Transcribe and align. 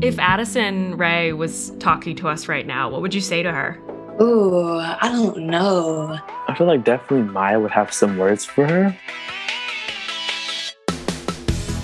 If 0.00 0.16
Addison 0.20 0.96
Rae 0.96 1.32
was 1.32 1.70
talking 1.80 2.14
to 2.16 2.28
us 2.28 2.46
right 2.46 2.64
now, 2.64 2.88
what 2.88 3.02
would 3.02 3.12
you 3.12 3.20
say 3.20 3.42
to 3.42 3.50
her? 3.50 3.76
Ooh, 4.20 4.78
I 4.78 5.08
don't 5.10 5.38
know. 5.38 6.16
I 6.46 6.54
feel 6.54 6.68
like 6.68 6.84
definitely 6.84 7.28
Mya 7.32 7.58
would 7.58 7.72
have 7.72 7.92
some 7.92 8.16
words 8.16 8.44
for 8.44 8.64
her. 8.64 8.96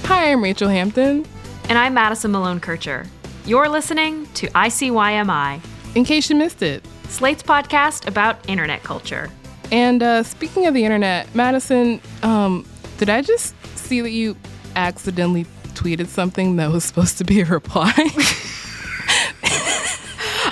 Hi, 0.05 0.30
I'm 0.30 0.38
Rachelle 0.38 0.70
Hampton. 0.70 1.27
And 1.69 1.77
I'm 1.77 1.95
Madison 1.95 2.30
Malone 2.30 2.60
Kircher. 2.60 3.05
You're 3.46 3.69
listening 3.69 4.27
to 4.34 4.46
ICYMI. 4.46 5.60
In 5.96 6.05
case 6.05 6.30
you 6.30 6.36
missed 6.36 6.62
it, 6.62 6.86
Slate's 7.08 7.42
podcast 7.42 8.06
about 8.06 8.48
internet 8.48 8.84
culture. 8.84 9.28
And 9.72 10.05
uh, 10.05 10.22
speaking 10.22 10.66
of 10.66 10.74
the 10.74 10.84
internet, 10.84 11.34
Madison, 11.34 12.00
um, 12.22 12.64
did 12.98 13.10
I 13.10 13.22
just 13.22 13.56
see 13.77 14.00
that 14.02 14.10
you 14.10 14.36
accidentally 14.77 15.46
tweeted 15.74 16.06
something 16.06 16.56
that 16.56 16.70
was 16.70 16.84
supposed 16.84 17.19
to 17.19 17.24
be 17.24 17.41
a 17.41 17.45
reply? 17.45 17.92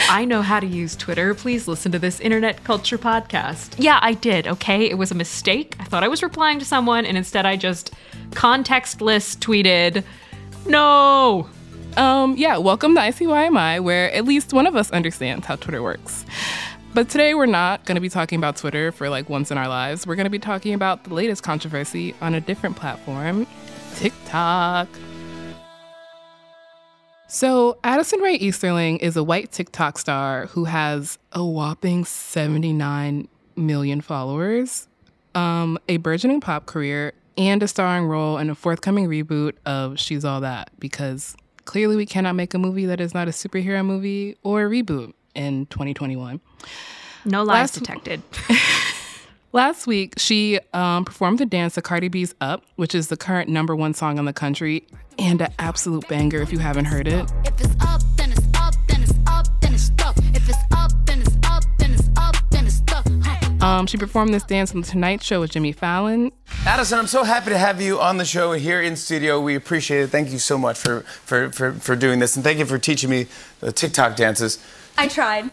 I 0.08 0.26
know 0.26 0.42
how 0.42 0.60
to 0.60 0.66
use 0.66 0.94
Twitter. 0.94 1.34
Please 1.34 1.66
listen 1.66 1.90
to 1.92 1.98
this 1.98 2.20
internet 2.20 2.64
culture 2.64 2.98
podcast. 2.98 3.76
Yeah, 3.78 3.98
I 4.02 4.12
did, 4.12 4.46
okay? 4.46 4.90
It 4.90 4.98
was 4.98 5.10
a 5.10 5.14
mistake. 5.14 5.74
I 5.80 5.84
thought 5.84 6.04
I 6.04 6.08
was 6.08 6.22
replying 6.22 6.58
to 6.58 6.64
someone, 6.64 7.06
and 7.06 7.16
instead 7.16 7.46
I 7.46 7.56
just 7.56 7.94
contextless 8.30 9.36
tweeted, 9.38 10.04
no. 10.66 11.48
Um, 11.96 12.36
yeah, 12.36 12.58
welcome 12.58 12.94
to 12.94 13.00
ICYMI, 13.00 13.82
where 13.82 14.12
at 14.12 14.24
least 14.24 14.52
one 14.52 14.66
of 14.66 14.76
us 14.76 14.90
understands 14.90 15.46
how 15.46 15.56
Twitter 15.56 15.82
works. 15.82 16.26
But 16.94 17.08
today 17.08 17.32
we're 17.32 17.46
not 17.46 17.86
going 17.86 17.94
to 17.94 18.00
be 18.02 18.10
talking 18.10 18.36
about 18.36 18.56
Twitter 18.56 18.92
for 18.92 19.08
like 19.08 19.30
once 19.30 19.50
in 19.50 19.56
our 19.56 19.68
lives. 19.68 20.06
We're 20.06 20.16
going 20.16 20.24
to 20.24 20.30
be 20.30 20.38
talking 20.38 20.74
about 20.74 21.04
the 21.04 21.14
latest 21.14 21.42
controversy 21.42 22.14
on 22.20 22.34
a 22.34 22.40
different 22.40 22.76
platform, 22.76 23.46
TikTok. 23.96 24.88
So, 27.28 27.78
Addison 27.82 28.20
Rae 28.20 28.34
Easterling 28.34 28.98
is 28.98 29.16
a 29.16 29.24
white 29.24 29.50
TikTok 29.52 29.98
star 29.98 30.46
who 30.46 30.64
has 30.64 31.18
a 31.32 31.42
whopping 31.44 32.04
79 32.04 33.26
million 33.56 34.00
followers, 34.02 34.86
um, 35.34 35.78
a 35.88 35.96
burgeoning 35.96 36.42
pop 36.42 36.66
career, 36.66 37.14
and 37.38 37.62
a 37.62 37.68
starring 37.68 38.06
role 38.06 38.36
in 38.36 38.50
a 38.50 38.54
forthcoming 38.54 39.08
reboot 39.08 39.54
of 39.64 39.98
She's 39.98 40.26
All 40.26 40.42
That, 40.42 40.70
because 40.78 41.34
clearly 41.64 41.96
we 41.96 42.04
cannot 42.04 42.34
make 42.34 42.52
a 42.52 42.58
movie 42.58 42.84
that 42.84 43.00
is 43.00 43.14
not 43.14 43.28
a 43.28 43.30
superhero 43.30 43.84
movie 43.84 44.36
or 44.42 44.66
a 44.66 44.68
reboot 44.68 45.14
in 45.34 45.64
2021. 45.66 46.38
No 47.24 47.44
lies 47.44 47.48
Last, 47.48 47.74
detected. 47.74 48.22
Last 49.54 49.86
week, 49.86 50.14
she 50.16 50.58
um, 50.72 51.04
performed 51.04 51.38
the 51.38 51.44
dance 51.44 51.74
to 51.74 51.82
Cardi 51.82 52.08
B's 52.08 52.34
Up, 52.40 52.64
which 52.76 52.94
is 52.94 53.08
the 53.08 53.18
current 53.18 53.50
number 53.50 53.76
one 53.76 53.92
song 53.92 54.16
in 54.16 54.24
the 54.24 54.32
country, 54.32 54.86
and 55.18 55.42
an 55.42 55.52
absolute 55.58 56.08
banger 56.08 56.40
if 56.40 56.50
you 56.50 56.58
haven't 56.58 56.86
heard 56.86 57.06
it. 57.06 57.30
If 57.44 57.60
it's 57.60 57.84
up, 57.84 58.00
then 58.16 58.32
it's 58.32 58.46
up, 58.54 58.74
then 58.88 59.02
it's 59.02 59.12
up, 59.26 59.46
then 59.60 59.74
it's 59.74 59.82
stuck. 59.82 60.16
If 60.16 60.48
it's 60.48 60.56
up, 60.74 60.90
then 61.04 61.20
it's 61.20 61.36
up, 61.44 61.64
then 61.76 61.92
it's 61.92 62.08
up, 62.16 62.34
then 62.48 62.64
it's 62.64 62.76
stuck. 62.76 63.06
Um, 63.62 63.86
she 63.86 63.98
performed 63.98 64.32
this 64.32 64.42
dance 64.42 64.74
on 64.74 64.80
The 64.80 64.86
Tonight 64.86 65.22
Show 65.22 65.40
with 65.40 65.50
Jimmy 65.50 65.72
Fallon. 65.72 66.32
Addison, 66.64 67.00
I'm 67.00 67.06
so 67.06 67.22
happy 67.22 67.50
to 67.50 67.58
have 67.58 67.78
you 67.78 68.00
on 68.00 68.16
the 68.16 68.24
show 68.24 68.52
here 68.52 68.80
in 68.80 68.96
studio. 68.96 69.38
We 69.38 69.54
appreciate 69.54 70.00
it. 70.00 70.06
Thank 70.06 70.32
you 70.32 70.38
so 70.38 70.56
much 70.56 70.78
for, 70.78 71.00
for, 71.00 71.50
for, 71.50 71.72
for 71.74 71.94
doing 71.94 72.20
this, 72.20 72.36
and 72.36 72.42
thank 72.42 72.58
you 72.58 72.64
for 72.64 72.78
teaching 72.78 73.10
me 73.10 73.26
the 73.60 73.70
TikTok 73.70 74.16
dances. 74.16 74.64
I 74.96 75.08
tried. 75.08 75.50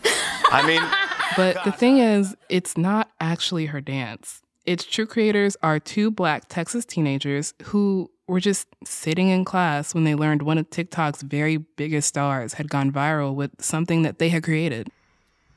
I 0.52 0.66
mean, 0.66 0.81
but 1.36 1.64
the 1.64 1.72
thing 1.72 1.98
is, 2.00 2.36
it's 2.50 2.78
not 2.78 3.12
actually 3.20 3.68
her 3.68 3.82
dance. 3.82 4.42
Its 4.66 4.86
true 4.86 5.06
creators 5.06 5.58
are 5.64 5.80
two 5.80 6.12
black 6.12 6.48
Texas 6.48 6.86
teenagers 6.86 7.54
who 7.64 8.12
were 8.28 8.40
just 8.40 8.68
sitting 8.86 9.30
in 9.30 9.44
class 9.44 9.96
when 9.96 10.04
they 10.04 10.14
learned 10.14 10.44
one 10.44 10.58
of 10.58 10.70
TikTok's 10.70 11.24
very 11.24 11.58
biggest 11.58 12.08
stars 12.08 12.54
had 12.54 12.70
gone 12.70 12.92
viral 12.92 13.34
with 13.34 13.52
something 13.60 14.04
that 14.04 14.20
they 14.20 14.30
had 14.30 14.44
created. 14.44 14.90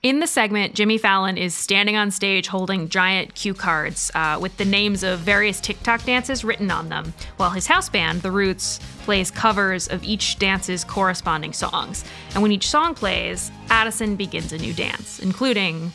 In 0.03 0.19
the 0.19 0.27
segment, 0.27 0.75
Jimmy 0.75 0.99
Fallon 0.99 1.39
is 1.39 1.55
standing 1.55 1.95
on 1.95 2.11
stage 2.11 2.49
holding 2.49 2.89
giant 2.89 3.37
cue 3.37 3.55
cards 3.55 4.11
uh, 4.17 4.37
with 4.43 4.57
the 4.57 4.65
names 4.65 5.05
of 5.05 5.21
various 5.21 5.61
TikTok 5.61 6.03
dances 6.05 6.43
written 6.43 6.73
on 6.73 6.89
them, 6.89 7.15
while 7.37 7.51
his 7.51 7.69
house 7.69 7.89
band, 7.89 8.23
The 8.23 8.33
Roots, 8.33 8.81
plays 9.05 9.31
covers 9.31 9.87
of 9.87 10.03
each 10.03 10.41
dance's 10.41 10.83
corresponding 10.83 11.53
songs. 11.53 12.05
And 12.35 12.43
when 12.43 12.51
each 12.51 12.69
song 12.69 12.97
plays, 12.97 13.53
Addison 13.71 14.17
begins 14.17 14.53
a 14.53 14.59
new 14.59 14.73
dance, 14.73 15.21
including 15.21 15.93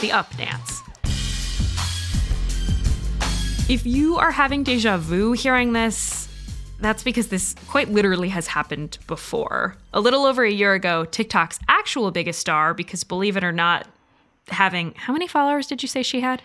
the 0.00 0.12
Up 0.12 0.32
dance. 0.36 0.80
If 3.68 3.84
you 3.84 4.18
are 4.18 4.30
having 4.30 4.62
deja 4.62 4.98
vu 4.98 5.32
hearing 5.32 5.72
this, 5.72 6.21
that's 6.82 7.02
because 7.02 7.28
this 7.28 7.54
quite 7.68 7.90
literally 7.90 8.28
has 8.30 8.48
happened 8.48 8.98
before. 9.06 9.76
A 9.92 10.00
little 10.00 10.26
over 10.26 10.44
a 10.44 10.50
year 10.50 10.74
ago, 10.74 11.04
TikTok's 11.04 11.58
actual 11.68 12.10
biggest 12.10 12.40
star, 12.40 12.74
because 12.74 13.04
believe 13.04 13.36
it 13.36 13.44
or 13.44 13.52
not, 13.52 13.86
having 14.48 14.94
how 14.96 15.12
many 15.12 15.26
followers 15.26 15.66
did 15.66 15.82
you 15.82 15.88
say 15.88 16.02
she 16.02 16.20
had? 16.20 16.42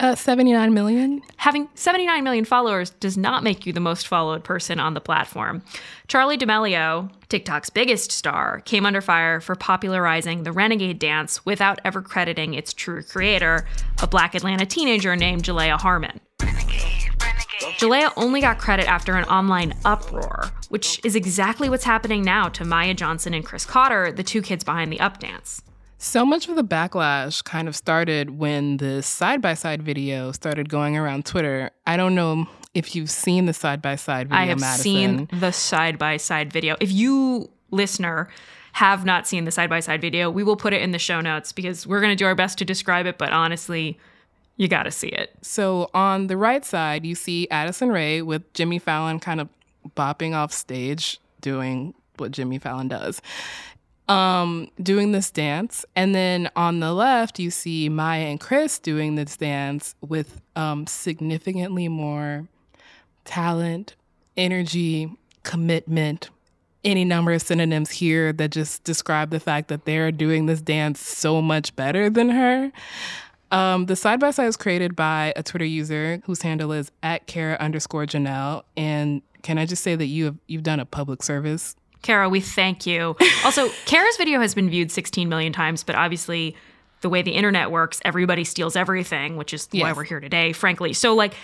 Uh, 0.00 0.14
79 0.14 0.72
million. 0.72 1.20
Having 1.36 1.68
79 1.74 2.24
million 2.24 2.46
followers 2.46 2.88
does 2.88 3.18
not 3.18 3.44
make 3.44 3.66
you 3.66 3.72
the 3.74 3.80
most 3.80 4.08
followed 4.08 4.42
person 4.42 4.80
on 4.80 4.94
the 4.94 5.00
platform. 5.00 5.62
Charli 6.08 6.38
D'Amelio, 6.38 7.10
TikTok's 7.28 7.68
biggest 7.68 8.10
star, 8.10 8.60
came 8.60 8.86
under 8.86 9.02
fire 9.02 9.42
for 9.42 9.54
popularizing 9.54 10.44
the 10.44 10.52
renegade 10.52 10.98
dance 10.98 11.44
without 11.44 11.80
ever 11.84 12.00
crediting 12.00 12.54
its 12.54 12.72
true 12.72 13.02
creator, 13.02 13.66
a 14.02 14.06
black 14.06 14.34
Atlanta 14.34 14.64
teenager 14.64 15.14
named 15.16 15.42
Jalaiah 15.42 15.78
Harmon. 15.78 16.18
Jalaiah 17.60 18.12
only 18.16 18.40
got 18.40 18.58
credit 18.58 18.88
after 18.88 19.14
an 19.16 19.24
online 19.24 19.74
uproar, 19.84 20.50
which 20.70 21.00
is 21.04 21.14
exactly 21.14 21.68
what's 21.68 21.84
happening 21.84 22.22
now 22.22 22.48
to 22.48 22.64
Mya 22.64 22.94
Johnson 22.94 23.34
and 23.34 23.44
Chris 23.44 23.66
Cotter, 23.66 24.12
the 24.12 24.22
two 24.22 24.40
kids 24.40 24.64
behind 24.64 24.92
the 24.92 24.98
Updance. 24.98 25.62
So 25.98 26.24
much 26.24 26.48
of 26.48 26.56
the 26.56 26.64
backlash 26.64 27.44
kind 27.44 27.68
of 27.68 27.76
started 27.76 28.38
when 28.38 28.78
the 28.78 29.02
side 29.02 29.42
by 29.42 29.52
side 29.52 29.82
video 29.82 30.32
started 30.32 30.70
going 30.70 30.96
around 30.96 31.26
Twitter. 31.26 31.70
I 31.86 31.98
don't 31.98 32.14
know 32.14 32.46
if 32.72 32.96
you've 32.96 33.10
seen 33.10 33.44
the 33.44 33.52
side 33.52 33.82
by 33.82 33.96
side 33.96 34.28
video. 34.28 34.40
I 34.42 34.46
have 34.46 34.60
Madison. 34.60 34.82
seen 34.82 35.28
the 35.30 35.52
side 35.52 35.98
by 35.98 36.16
side 36.16 36.52
video. 36.52 36.76
If 36.80 36.90
you, 36.90 37.50
listener, 37.70 38.30
have 38.72 39.04
not 39.04 39.26
seen 39.26 39.44
the 39.44 39.50
side 39.50 39.68
by 39.68 39.80
side 39.80 40.00
video, 40.00 40.30
we 40.30 40.42
will 40.42 40.56
put 40.56 40.72
it 40.72 40.80
in 40.80 40.92
the 40.92 40.98
show 40.98 41.20
notes 41.20 41.52
because 41.52 41.86
we're 41.86 42.00
going 42.00 42.12
to 42.12 42.16
do 42.16 42.24
our 42.24 42.34
best 42.34 42.56
to 42.58 42.64
describe 42.64 43.04
it. 43.04 43.18
But 43.18 43.32
honestly, 43.32 43.98
you 44.60 44.68
got 44.68 44.82
to 44.82 44.90
see 44.90 45.08
it. 45.08 45.32
So 45.40 45.88
on 45.94 46.26
the 46.26 46.36
right 46.36 46.62
side, 46.66 47.06
you 47.06 47.14
see 47.14 47.48
Addison 47.50 47.88
Rae 47.88 48.20
with 48.20 48.52
Jimmy 48.52 48.78
Fallon 48.78 49.18
kind 49.18 49.40
of 49.40 49.48
bopping 49.96 50.34
off 50.34 50.52
stage 50.52 51.18
doing 51.40 51.94
what 52.18 52.30
Jimmy 52.30 52.58
Fallon 52.58 52.86
does. 52.86 53.22
Um, 54.06 54.70
doing 54.82 55.12
this 55.12 55.30
dance. 55.30 55.86
And 55.96 56.14
then 56.14 56.50
on 56.56 56.80
the 56.80 56.92
left, 56.92 57.38
you 57.38 57.50
see 57.50 57.88
Mya 57.88 58.28
and 58.28 58.38
Chris 58.38 58.78
doing 58.78 59.14
this 59.14 59.34
dance 59.38 59.94
with 60.02 60.42
um, 60.56 60.86
significantly 60.86 61.88
more 61.88 62.46
talent, 63.24 63.94
energy, 64.36 65.10
commitment, 65.42 66.28
any 66.84 67.06
number 67.06 67.32
of 67.32 67.40
synonyms 67.40 67.92
here 67.92 68.30
that 68.34 68.50
just 68.50 68.84
describe 68.84 69.30
the 69.30 69.40
fact 69.40 69.68
that 69.68 69.86
they're 69.86 70.12
doing 70.12 70.44
this 70.44 70.60
dance 70.60 71.00
so 71.00 71.40
much 71.40 71.74
better 71.76 72.10
than 72.10 72.28
her. 72.28 72.70
Um, 73.50 73.86
the 73.86 73.96
side 73.96 74.20
by 74.20 74.30
side 74.30 74.46
was 74.46 74.56
created 74.56 74.94
by 74.94 75.32
a 75.36 75.42
Twitter 75.42 75.64
user 75.64 76.22
whose 76.24 76.42
handle 76.42 76.72
is 76.72 76.90
at 77.02 77.26
Kara 77.26 77.56
underscore 77.60 78.06
Janelle. 78.06 78.62
And 78.76 79.22
can 79.42 79.58
I 79.58 79.66
just 79.66 79.82
say 79.82 79.96
that 79.96 80.06
you 80.06 80.26
have 80.26 80.36
you've 80.46 80.62
done 80.62 80.80
a 80.80 80.86
public 80.86 81.22
service? 81.22 81.76
Kara, 82.02 82.28
we 82.28 82.40
thank 82.40 82.86
you. 82.86 83.16
Also, 83.42 83.70
Kara's 83.86 84.18
video 84.18 84.38
has 84.40 84.54
been 84.54 84.68
viewed 84.68 84.92
16 84.92 85.26
million 85.26 85.50
times, 85.50 85.82
but 85.82 85.94
obviously 85.94 86.54
the 87.00 87.08
way 87.08 87.22
the 87.22 87.30
internet 87.30 87.70
works, 87.70 87.98
everybody 88.04 88.44
steals 88.44 88.76
everything, 88.76 89.38
which 89.38 89.54
is 89.54 89.66
yes. 89.72 89.82
why 89.82 89.92
we're 89.94 90.04
here 90.04 90.20
today, 90.20 90.52
frankly. 90.52 90.92
So 90.92 91.14
like 91.14 91.34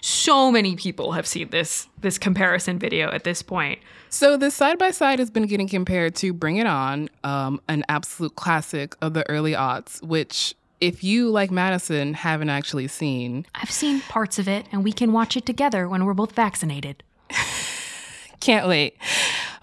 so 0.00 0.50
many 0.50 0.74
people 0.74 1.12
have 1.12 1.26
seen 1.26 1.50
this 1.50 1.86
this 2.00 2.18
comparison 2.18 2.78
video 2.78 3.10
at 3.10 3.24
this 3.24 3.42
point. 3.42 3.78
So 4.08 4.36
this 4.36 4.54
side 4.54 4.78
by 4.78 4.90
side 4.90 5.18
has 5.20 5.30
been 5.30 5.46
getting 5.46 5.68
compared 5.68 6.16
to 6.16 6.32
Bring 6.32 6.56
It 6.56 6.66
On, 6.66 7.08
um, 7.22 7.60
an 7.68 7.84
absolute 7.88 8.34
classic 8.34 8.96
of 9.00 9.14
the 9.14 9.28
early 9.30 9.52
aughts, 9.52 10.02
which 10.02 10.54
if 10.80 11.04
you, 11.04 11.28
like 11.30 11.50
Madison, 11.50 12.14
haven't 12.14 12.48
actually 12.48 12.88
seen, 12.88 13.46
I've 13.54 13.70
seen 13.70 14.00
parts 14.02 14.38
of 14.38 14.48
it, 14.48 14.66
and 14.72 14.82
we 14.82 14.92
can 14.92 15.12
watch 15.12 15.36
it 15.36 15.44
together 15.46 15.88
when 15.88 16.04
we're 16.04 16.14
both 16.14 16.32
vaccinated. 16.32 17.02
Can't 18.40 18.66
wait. 18.66 18.96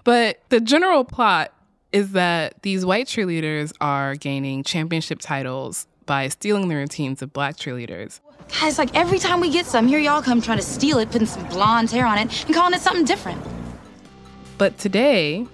But 0.04 0.40
the 0.48 0.60
general 0.60 1.04
plot 1.04 1.52
is 1.92 2.12
that 2.12 2.62
these 2.62 2.86
white 2.86 3.06
cheerleaders 3.06 3.72
are 3.80 4.14
gaining 4.14 4.62
championship 4.62 5.18
titles 5.20 5.86
by 6.06 6.28
stealing 6.28 6.68
the 6.68 6.76
routines 6.76 7.20
of 7.20 7.32
black 7.32 7.56
cheerleaders. 7.56 8.20
Guys, 8.60 8.78
like 8.78 8.94
every 8.94 9.18
time 9.18 9.40
we 9.40 9.50
get 9.50 9.66
some, 9.66 9.86
here 9.88 9.98
y'all 9.98 10.22
come 10.22 10.40
trying 10.40 10.58
to 10.58 10.64
steal 10.64 10.98
it, 10.98 11.10
putting 11.10 11.26
some 11.26 11.46
blonde 11.48 11.90
hair 11.90 12.06
on 12.06 12.16
it, 12.16 12.46
and 12.46 12.54
calling 12.54 12.72
it 12.72 12.80
something 12.80 13.04
different. 13.04 13.42
But 14.56 14.78
today, 14.78 15.46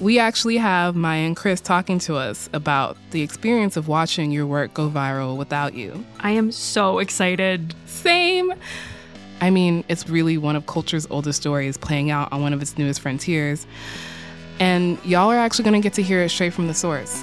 we 0.00 0.18
actually 0.18 0.56
have 0.56 0.94
Mya 0.94 1.26
and 1.26 1.36
Chris 1.36 1.60
talking 1.60 1.98
to 2.00 2.16
us 2.16 2.48
about 2.52 2.96
the 3.10 3.22
experience 3.22 3.76
of 3.76 3.88
watching 3.88 4.30
your 4.30 4.46
work 4.46 4.72
go 4.74 4.88
viral 4.88 5.36
without 5.36 5.74
you. 5.74 6.04
I 6.20 6.30
am 6.32 6.52
so 6.52 6.98
excited. 7.00 7.74
Same. 7.86 8.52
I 9.40 9.50
mean, 9.50 9.84
it's 9.88 10.08
really 10.08 10.38
one 10.38 10.56
of 10.56 10.66
culture's 10.66 11.06
oldest 11.10 11.40
stories 11.40 11.76
playing 11.76 12.10
out 12.10 12.32
on 12.32 12.42
one 12.42 12.52
of 12.52 12.62
its 12.62 12.78
newest 12.78 13.00
frontiers. 13.00 13.66
And 14.60 15.04
y'all 15.04 15.30
are 15.30 15.36
actually 15.36 15.64
going 15.64 15.80
to 15.80 15.84
get 15.84 15.94
to 15.94 16.02
hear 16.02 16.22
it 16.22 16.30
straight 16.30 16.52
from 16.52 16.66
the 16.66 16.74
source. 16.74 17.22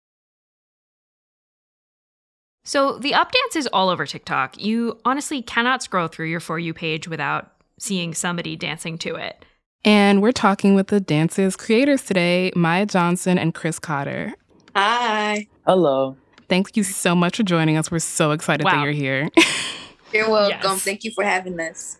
So 2.63 2.97
the 2.99 3.13
up 3.13 3.31
dance 3.31 3.55
is 3.55 3.67
all 3.73 3.89
over 3.89 4.05
TikTok. 4.05 4.61
You 4.61 4.99
honestly 5.03 5.41
cannot 5.41 5.81
scroll 5.81 6.07
through 6.07 6.27
your 6.27 6.39
For 6.39 6.59
You 6.59 6.73
page 6.73 7.07
without 7.07 7.51
seeing 7.79 8.13
somebody 8.13 8.55
dancing 8.55 8.97
to 8.99 9.15
it. 9.15 9.43
And 9.83 10.21
we're 10.21 10.31
talking 10.31 10.75
with 10.75 10.87
the 10.87 10.99
dance's 10.99 11.55
creators 11.55 12.03
today, 12.03 12.51
Mya 12.55 12.85
Johnson 12.85 13.39
and 13.39 13.53
Chris 13.55 13.79
Cotter. 13.79 14.33
Hi. 14.75 15.47
Hello. 15.65 16.15
Thank 16.47 16.77
you 16.77 16.83
so 16.83 17.15
much 17.15 17.37
for 17.37 17.43
joining 17.43 17.77
us. 17.77 17.89
We're 17.89 17.99
so 17.99 18.31
excited 18.31 18.63
Wow. 18.63 18.71
that 18.75 18.83
you're 18.83 18.91
here. 18.93 19.29
You're 20.13 20.29
welcome. 20.29 20.59
Yes. 20.61 20.81
Thank 20.83 21.05
you 21.05 21.11
for 21.11 21.23
having 21.23 21.57
us. 21.61 21.97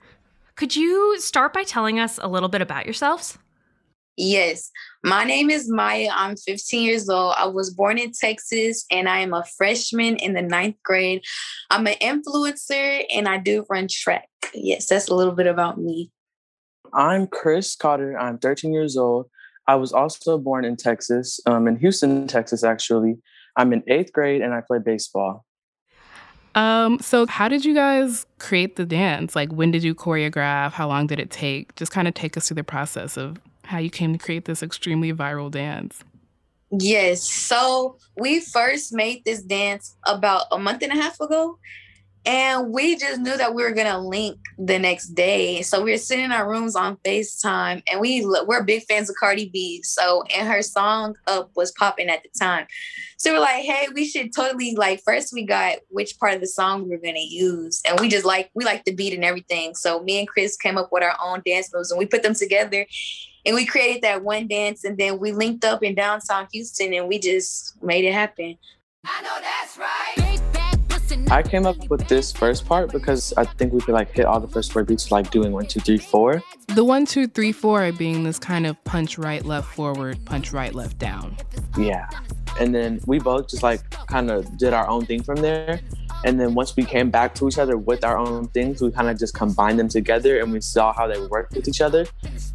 Could 0.58 0.76
you 0.76 1.18
start 1.22 1.54
by 1.54 1.64
telling 1.64 1.98
us 1.98 2.20
a 2.22 2.28
little 2.28 2.50
bit 2.50 2.62
about 2.62 2.84
yourselves? 2.86 3.38
Yes. 4.18 4.70
My 5.04 5.24
name 5.24 5.50
is 5.50 5.70
Mya. 5.70 6.10
I'm 6.14 6.36
15 6.36 6.84
years 6.84 7.10
old. 7.10 7.36
I 7.38 7.48
was 7.48 7.72
born 7.72 7.98
in 7.98 8.12
Texas 8.12 8.86
and 8.92 9.10
I 9.10 9.20
am 9.20 9.34
a 9.34 9.44
freshman 9.58 10.18
in 10.18 10.34
the 10.34 10.42
ninth 10.42 10.76
grade. 10.84 11.24
I'm 11.70 11.88
an 11.88 11.96
influencer 12.02 13.04
and 13.14 13.28
I 13.28 13.38
do 13.38 13.66
run 13.70 13.88
track. 13.90 14.28
Yes, 14.54 14.88
that's 14.88 15.08
a 15.08 15.16
little 15.16 15.34
bit 15.34 15.48
about 15.48 15.80
me. 15.80 16.12
I'm 16.94 17.28
Chris 17.28 17.76
Cotter. 17.76 18.18
I'm 18.20 18.38
13 18.38 18.74
years 18.74 18.98
old. 18.98 19.30
I 19.68 19.76
was 19.76 19.94
also 19.94 20.38
born 20.38 20.66
in 20.66 20.76
Texas, 20.76 21.40
um, 21.46 21.68
in 21.68 21.78
Houston, 21.78 22.28
Texas, 22.28 22.64
actually. 22.64 23.18
I'm 23.56 23.72
in 23.72 23.84
eighth 23.88 24.12
grade 24.12 24.42
and 24.42 24.54
I 24.54 24.62
play 24.62 24.80
baseball. 24.80 25.46
um, 26.56 27.00
so 27.00 27.26
how 27.28 27.48
did 27.48 27.64
you 27.64 27.74
guys 27.74 28.26
create 28.40 28.76
the 28.76 28.86
dance? 28.86 29.36
Like 29.36 29.52
when 29.52 29.72
did 29.72 29.84
you 29.84 29.96
choreograph? 29.96 30.74
How 30.74 30.88
long 30.88 31.08
did 31.08 31.20
it 31.20 31.32
take? 31.32 31.74
Just 31.76 31.92
kind 31.92 32.08
of 32.08 32.14
take 32.14 32.36
us 32.36 32.48
through 32.48 32.56
the 32.56 32.64
process 32.64 33.18
of 33.18 33.40
how 33.72 33.80
you 33.80 33.90
came 33.90 34.12
to 34.12 34.20
create 34.20 34.46
this 34.46 34.62
extremely 34.62 35.14
viral 35.14 35.50
dance. 35.50 36.04
Yes. 36.78 37.24
So 37.24 37.98
we 38.18 38.42
first 38.42 38.94
made 38.94 39.24
this 39.26 39.42
dance 39.42 39.96
about 40.06 40.44
a 40.52 40.60
month 40.60 40.84
and 40.84 40.92
a 40.92 40.96
half 40.96 41.20
ago. 41.20 41.58
And 42.24 42.72
we 42.72 42.98
just 42.98 43.20
knew 43.20 43.36
that 43.36 43.56
we 43.56 43.64
were 43.64 43.72
gonna 43.72 44.00
link 44.00 44.38
the 44.60 44.78
next 44.78 45.08
day. 45.16 45.64
So 45.64 45.82
we 45.82 45.92
were 45.92 45.98
sitting 45.98 46.26
in 46.26 46.32
our 46.32 46.48
rooms 46.48 46.76
on 46.76 46.98
FaceTime 46.98 47.82
and 47.92 48.00
we 48.00 48.24
we're 48.46 48.62
big 48.62 48.84
fans 48.84 49.10
of 49.10 49.16
Cardi 49.16 49.50
B. 49.50 49.82
So 49.82 50.24
and 50.36 50.48
her 50.48 50.62
song 50.62 51.16
up 51.26 51.50
was 51.56 51.72
popping 51.72 52.10
at 52.10 52.22
the 52.22 52.30
time. 52.38 52.68
So 53.18 53.34
we're 53.34 53.40
like, 53.40 53.64
hey, 53.64 53.88
we 53.96 54.06
should 54.06 54.36
totally 54.36 54.76
like 54.76 55.02
first 55.04 55.34
we 55.34 55.46
got 55.46 55.78
which 55.90 56.20
part 56.20 56.36
of 56.36 56.42
the 56.42 56.48
song 56.48 56.84
we 56.84 56.90
were 56.92 57.02
gonna 57.04 57.20
use. 57.20 57.82
And 57.88 58.00
we 58.00 58.08
just 58.08 58.26
like 58.26 58.52
we 58.54 58.66
like 58.66 58.84
the 58.84 58.94
beat 58.94 59.14
and 59.14 59.26
everything. 59.26 59.74
So 59.74 60.04
me 60.04 60.20
and 60.20 60.28
Chris 60.28 60.58
came 60.58 60.78
up 60.78 60.90
with 60.92 61.02
our 61.02 61.16
own 61.24 61.42
dance 61.44 61.74
moves 61.74 61.90
and 61.90 61.98
we 61.98 62.06
put 62.06 62.22
them 62.22 62.36
together 62.36 62.86
and 63.46 63.56
we 63.56 63.66
created 63.66 64.02
that 64.04 64.24
one 64.24 64.48
dance 64.48 64.84
and 64.84 64.98
then 64.98 65.20
we 65.20 65.32
linked 65.32 65.66
up 65.66 65.84
in 65.84 65.96
downtown 65.96 66.48
Houston 66.52 66.94
and 66.94 67.08
we 67.08 67.20
just 67.20 67.82
made 67.84 68.06
it 68.06 68.14
happen. 68.14 68.58
I 69.06 69.22
know 69.22 69.38
that's 69.42 69.78
right. 69.78 70.42
I 71.30 71.42
came 71.42 71.66
up 71.66 71.90
with 71.90 72.08
this 72.08 72.32
first 72.32 72.66
part 72.66 72.92
because 72.92 73.34
I 73.36 73.46
think 73.46 73.74
we 73.74 73.82
could 73.82 73.94
like 73.94 74.12
hit 74.12 74.26
all 74.26 74.40
the 74.40 74.48
first 74.48 74.72
four 74.72 74.84
beats 74.84 75.12
like 75.12 75.30
doing 75.32 75.52
one, 75.52 75.66
two, 75.66 75.80
three, 75.80 75.98
four. 75.98 76.42
The 76.68 76.84
one, 76.84 77.06
two, 77.06 77.28
three, 77.28 77.52
four 77.52 77.92
being 77.92 78.24
this 78.24 78.40
kind 78.40 78.66
of 78.66 78.82
punch 78.84 79.18
right, 79.18 79.44
left, 79.44 79.74
forward, 79.74 80.24
punch 80.26 80.54
right, 80.54 80.74
left, 80.74 81.00
down. 81.00 81.36
Yeah. 81.78 82.10
And 82.60 82.76
then 82.76 83.00
we 83.08 83.20
both 83.20 83.50
just 83.50 83.64
like 83.64 83.90
kind 84.08 84.30
of 84.30 84.58
did 84.58 84.74
our 84.74 84.88
own 84.88 85.06
thing 85.06 85.24
from 85.24 85.38
there. 85.38 85.80
And 86.24 86.40
then 86.40 86.54
once 86.54 86.76
we 86.76 86.84
came 86.84 87.10
back 87.10 87.34
to 87.36 87.48
each 87.48 87.58
other 87.58 87.78
with 87.78 88.04
our 88.04 88.16
own 88.18 88.48
things, 88.50 88.82
we 88.82 88.92
kind 88.92 89.10
of 89.10 89.18
just 89.18 89.34
combined 89.34 89.80
them 89.80 89.88
together 89.88 90.40
and 90.40 90.52
we 90.52 90.62
saw 90.62 90.94
how 90.94 91.08
they 91.08 91.20
worked 91.20 91.56
with 91.56 91.68
each 91.68 91.82
other. 91.82 92.06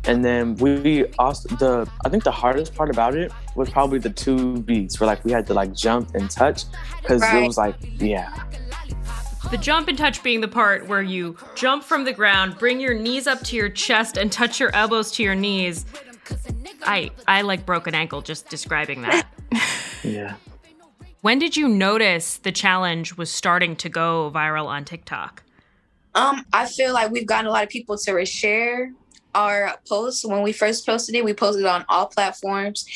And 0.04 0.24
then 0.24 0.54
we 0.56 1.06
also 1.18 1.48
the 1.56 1.90
I 2.04 2.08
think 2.08 2.22
the 2.22 2.30
hardest 2.30 2.74
part 2.74 2.90
about 2.90 3.16
it 3.16 3.32
was 3.56 3.68
probably 3.70 3.98
the 3.98 4.10
two 4.10 4.58
beats 4.62 5.00
where 5.00 5.08
like 5.08 5.24
we 5.24 5.32
had 5.32 5.46
to 5.48 5.54
like 5.54 5.72
jump 5.74 6.14
and 6.14 6.30
touch 6.30 6.64
because 7.02 7.22
Right. 7.22 7.42
it 7.42 7.46
was 7.46 7.56
like 7.58 7.74
yeah 7.98 8.32
The 9.50 9.56
jump 9.58 9.88
and 9.88 9.98
touch 9.98 10.22
being 10.22 10.40
the 10.40 10.48
part 10.48 10.86
where 10.86 11.02
you 11.02 11.36
jump 11.56 11.82
from 11.82 12.04
the 12.04 12.12
ground, 12.12 12.58
bring 12.58 12.78
your 12.80 12.94
knees 12.94 13.26
up 13.26 13.40
to 13.44 13.56
your 13.56 13.68
chest, 13.68 14.16
and 14.16 14.30
touch 14.30 14.60
your 14.60 14.72
elbows 14.74 15.10
to 15.12 15.22
your 15.24 15.34
knees. 15.34 15.86
I 16.84 17.10
I 17.26 17.42
like 17.42 17.64
broke 17.66 17.86
an 17.88 17.94
ankle 17.96 18.22
just 18.22 18.48
describing 18.48 19.02
that. 19.02 19.26
yeah. 20.06 20.34
when 21.22 21.38
did 21.38 21.56
you 21.56 21.68
notice 21.68 22.38
the 22.38 22.52
challenge 22.52 23.16
was 23.16 23.30
starting 23.30 23.76
to 23.76 23.88
go 23.88 24.30
viral 24.34 24.66
on 24.66 24.84
TikTok? 24.84 25.42
Um, 26.14 26.44
I 26.52 26.66
feel 26.66 26.94
like 26.94 27.10
we've 27.10 27.26
gotten 27.26 27.46
a 27.46 27.50
lot 27.50 27.62
of 27.62 27.68
people 27.68 27.98
to 27.98 28.10
reshare 28.12 28.92
our 29.34 29.76
posts. 29.86 30.24
When 30.24 30.42
we 30.42 30.52
first 30.52 30.86
posted 30.86 31.14
it, 31.14 31.24
we 31.24 31.34
posted 31.34 31.64
it 31.64 31.68
on 31.68 31.84
all 31.88 32.06
platforms. 32.06 32.86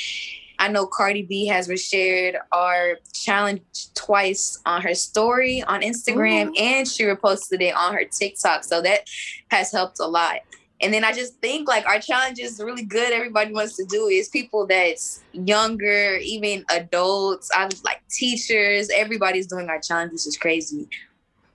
I 0.59 0.69
know 0.69 0.87
Cardi 0.87 1.23
B 1.23 1.47
has 1.47 1.69
reshared 1.69 2.37
our 2.53 2.99
challenge 3.15 3.63
twice 3.95 4.59
on 4.67 4.83
her 4.83 4.95
story 4.95 5.63
on 5.63 5.81
Instagram, 5.81 6.59
and 6.59 6.87
she 6.87 7.05
reposted 7.05 7.63
it 7.63 7.75
on 7.75 7.95
her 7.95 8.05
TikTok. 8.05 8.65
So 8.65 8.83
that 8.83 9.09
has 9.51 9.73
helped 9.73 10.01
a 10.01 10.07
lot. 10.07 10.41
And 10.83 10.95
then 10.95 11.05
I 11.05 11.13
just 11.13 11.35
think 11.41 11.69
like 11.69 11.87
our 11.87 12.01
challenge 12.01 12.39
is 12.39 12.59
really 12.59 12.85
good. 12.85 13.13
Everybody 13.13 13.53
wants 13.53 13.77
to 13.77 13.85
do 13.85 14.09
it. 14.09 14.13
It's 14.13 14.29
people 14.29 14.67
that's 14.67 15.23
younger, 15.33 16.17
even 16.23 16.65
adults. 16.71 17.51
I 17.55 17.67
was 17.67 17.85
like 17.85 18.03
teachers. 18.09 18.89
Everybody's 18.95 19.47
doing 19.47 19.69
our 19.69 19.81
challenge, 19.81 20.13
which 20.13 20.27
is 20.27 20.39
crazy. 20.41 20.89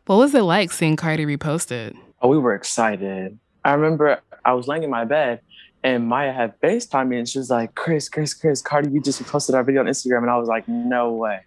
What 0.05 0.17
was 0.17 0.36
it 0.36 0.44
like 0.44 0.72
seeing 0.72 0.96
Cardi 0.96 1.25
repost 1.25 1.72
it? 1.72 1.96
Oh, 2.22 2.27
we 2.27 2.38
were 2.38 2.53
excited. 2.53 3.39
I 3.63 3.74
remember 3.74 4.22
I 4.44 4.53
was 4.53 4.67
laying 4.67 4.84
in 4.84 4.91
my 4.91 5.05
bed 5.05 5.41
and 5.84 6.08
Mya 6.08 6.32
had 6.32 6.60
FaceTime 6.62 7.08
me 7.08 7.17
and 7.17 7.27
she 7.27 7.39
was 7.39 7.50
like, 7.50 7.74
Chris, 7.74 8.10
Chris, 8.10 8.34
Chris, 8.34 8.62
Cardi, 8.62 8.91
you 8.91 9.01
just 9.01 9.24
posted 9.24 9.55
our 9.55 9.63
video 9.63 9.82
on 9.82 9.88
Instagram. 9.88 10.20
And 10.20 10.29
I 10.29 10.38
was 10.38 10.48
like, 10.48 10.67
no 10.67 11.13
way. 11.13 11.39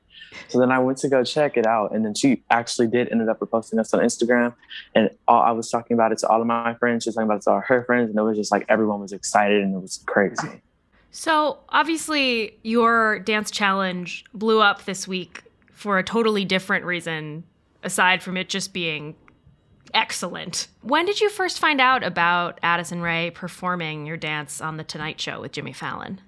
So 0.49 0.59
then 0.59 0.71
I 0.71 0.79
went 0.79 0.99
to 0.99 1.09
go 1.09 1.25
check 1.25 1.57
it 1.57 1.67
out. 1.67 1.95
And 1.95 2.05
then 2.05 2.15
she 2.15 2.43
actually 2.51 2.87
did 2.87 3.09
ended 3.11 3.29
up 3.29 3.41
reposting 3.41 3.79
us 3.79 3.93
on 3.93 4.01
Instagram. 4.01 4.55
And 4.95 5.11
all, 5.27 5.43
I 5.43 5.51
was 5.51 5.71
talking 5.71 5.95
about 5.95 6.13
it 6.13 6.19
to 6.19 6.29
all 6.29 6.41
of 6.41 6.47
my 6.47 6.75
friends. 6.75 7.05
She 7.05 7.09
was 7.09 7.17
talking 7.17 7.29
about 7.29 7.39
it 7.39 7.43
to 7.43 7.51
all 7.51 7.61
her 7.61 7.85
friends. 7.85 8.11
And 8.11 8.19
it 8.19 8.23
was 8.23 8.37
just 8.37 8.53
like 8.53 8.65
everyone 8.69 9.01
was 9.01 9.13
excited 9.13 9.63
and 9.63 9.75
it 9.75 9.81
was 9.81 10.03
crazy. 10.07 10.63
So, 11.11 11.59
obviously, 11.71 12.59
your 12.63 13.19
dance 13.19 13.51
challenge 13.51 14.25
blew 14.35 14.61
up 14.61 14.85
this 14.85 15.09
week 15.09 15.43
for 15.73 15.99
a 15.99 16.05
totally 16.05 16.45
different 16.45 16.85
reason, 16.85 17.45
aside 17.83 18.23
from 18.23 18.37
it 18.37 18.49
just 18.49 18.73
being 18.73 19.15
excellent. 19.95 20.69
When 20.83 21.07
did 21.07 21.21
you 21.21 21.31
first 21.31 21.59
find 21.59 21.81
out 21.81 22.05
about 22.05 22.59
Addison 22.63 23.01
Rae 23.01 23.31
performing 23.31 24.07
your 24.07 24.17
dance 24.17 24.61
on 24.61 24.77
The 24.77 24.85
Tonight 24.85 25.21
Show 25.21 25.41
with 25.41 25.53
Jimmy 25.53 25.73
Fallon? 25.73 26.21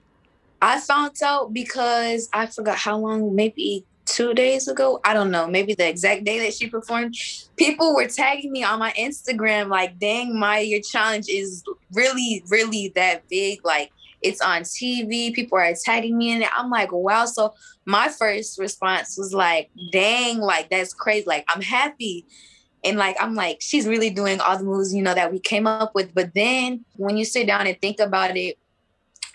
I 0.62 0.80
found 0.80 1.16
out 1.22 1.52
because 1.52 2.28
I 2.32 2.46
forgot 2.46 2.76
how 2.76 2.98
long, 2.98 3.34
maybe 3.34 3.84
two 4.20 4.34
days 4.34 4.68
ago. 4.68 5.00
I 5.02 5.14
don't 5.14 5.30
know, 5.30 5.46
maybe 5.46 5.72
the 5.72 5.88
exact 5.88 6.24
day 6.24 6.40
that 6.40 6.52
she 6.52 6.68
performed. 6.68 7.14
People 7.56 7.94
were 7.94 8.06
tagging 8.06 8.52
me 8.52 8.62
on 8.62 8.78
my 8.78 8.92
Instagram, 8.92 9.68
like, 9.68 9.98
dang, 9.98 10.38
Mya, 10.38 10.60
your 10.60 10.82
challenge 10.82 11.26
is 11.28 11.64
really, 11.92 12.44
really 12.50 12.92
that 12.96 13.26
big. 13.30 13.64
Like, 13.64 13.90
it's 14.20 14.42
on 14.42 14.62
TV. 14.62 15.32
People 15.32 15.56
are 15.56 15.72
tagging 15.82 16.18
me 16.18 16.32
in 16.32 16.42
it. 16.42 16.50
I'm 16.54 16.68
like, 16.68 16.92
wow. 16.92 17.24
So 17.24 17.54
my 17.86 18.08
first 18.08 18.58
response 18.58 19.16
was 19.16 19.32
like, 19.32 19.70
dang, 19.90 20.40
like, 20.40 20.68
that's 20.68 20.92
crazy. 20.92 21.24
Like, 21.26 21.46
I'm 21.48 21.62
happy. 21.62 22.26
And 22.84 22.98
like, 22.98 23.16
I'm 23.20 23.34
like, 23.34 23.58
she's 23.60 23.86
really 23.86 24.10
doing 24.10 24.40
all 24.40 24.58
the 24.58 24.64
moves, 24.64 24.94
you 24.94 25.02
know, 25.02 25.14
that 25.14 25.32
we 25.32 25.38
came 25.38 25.66
up 25.66 25.94
with. 25.94 26.14
But 26.14 26.34
then 26.34 26.84
when 26.96 27.16
you 27.16 27.24
sit 27.24 27.46
down 27.46 27.66
and 27.66 27.80
think 27.80 28.00
about 28.00 28.36
it, 28.36 28.58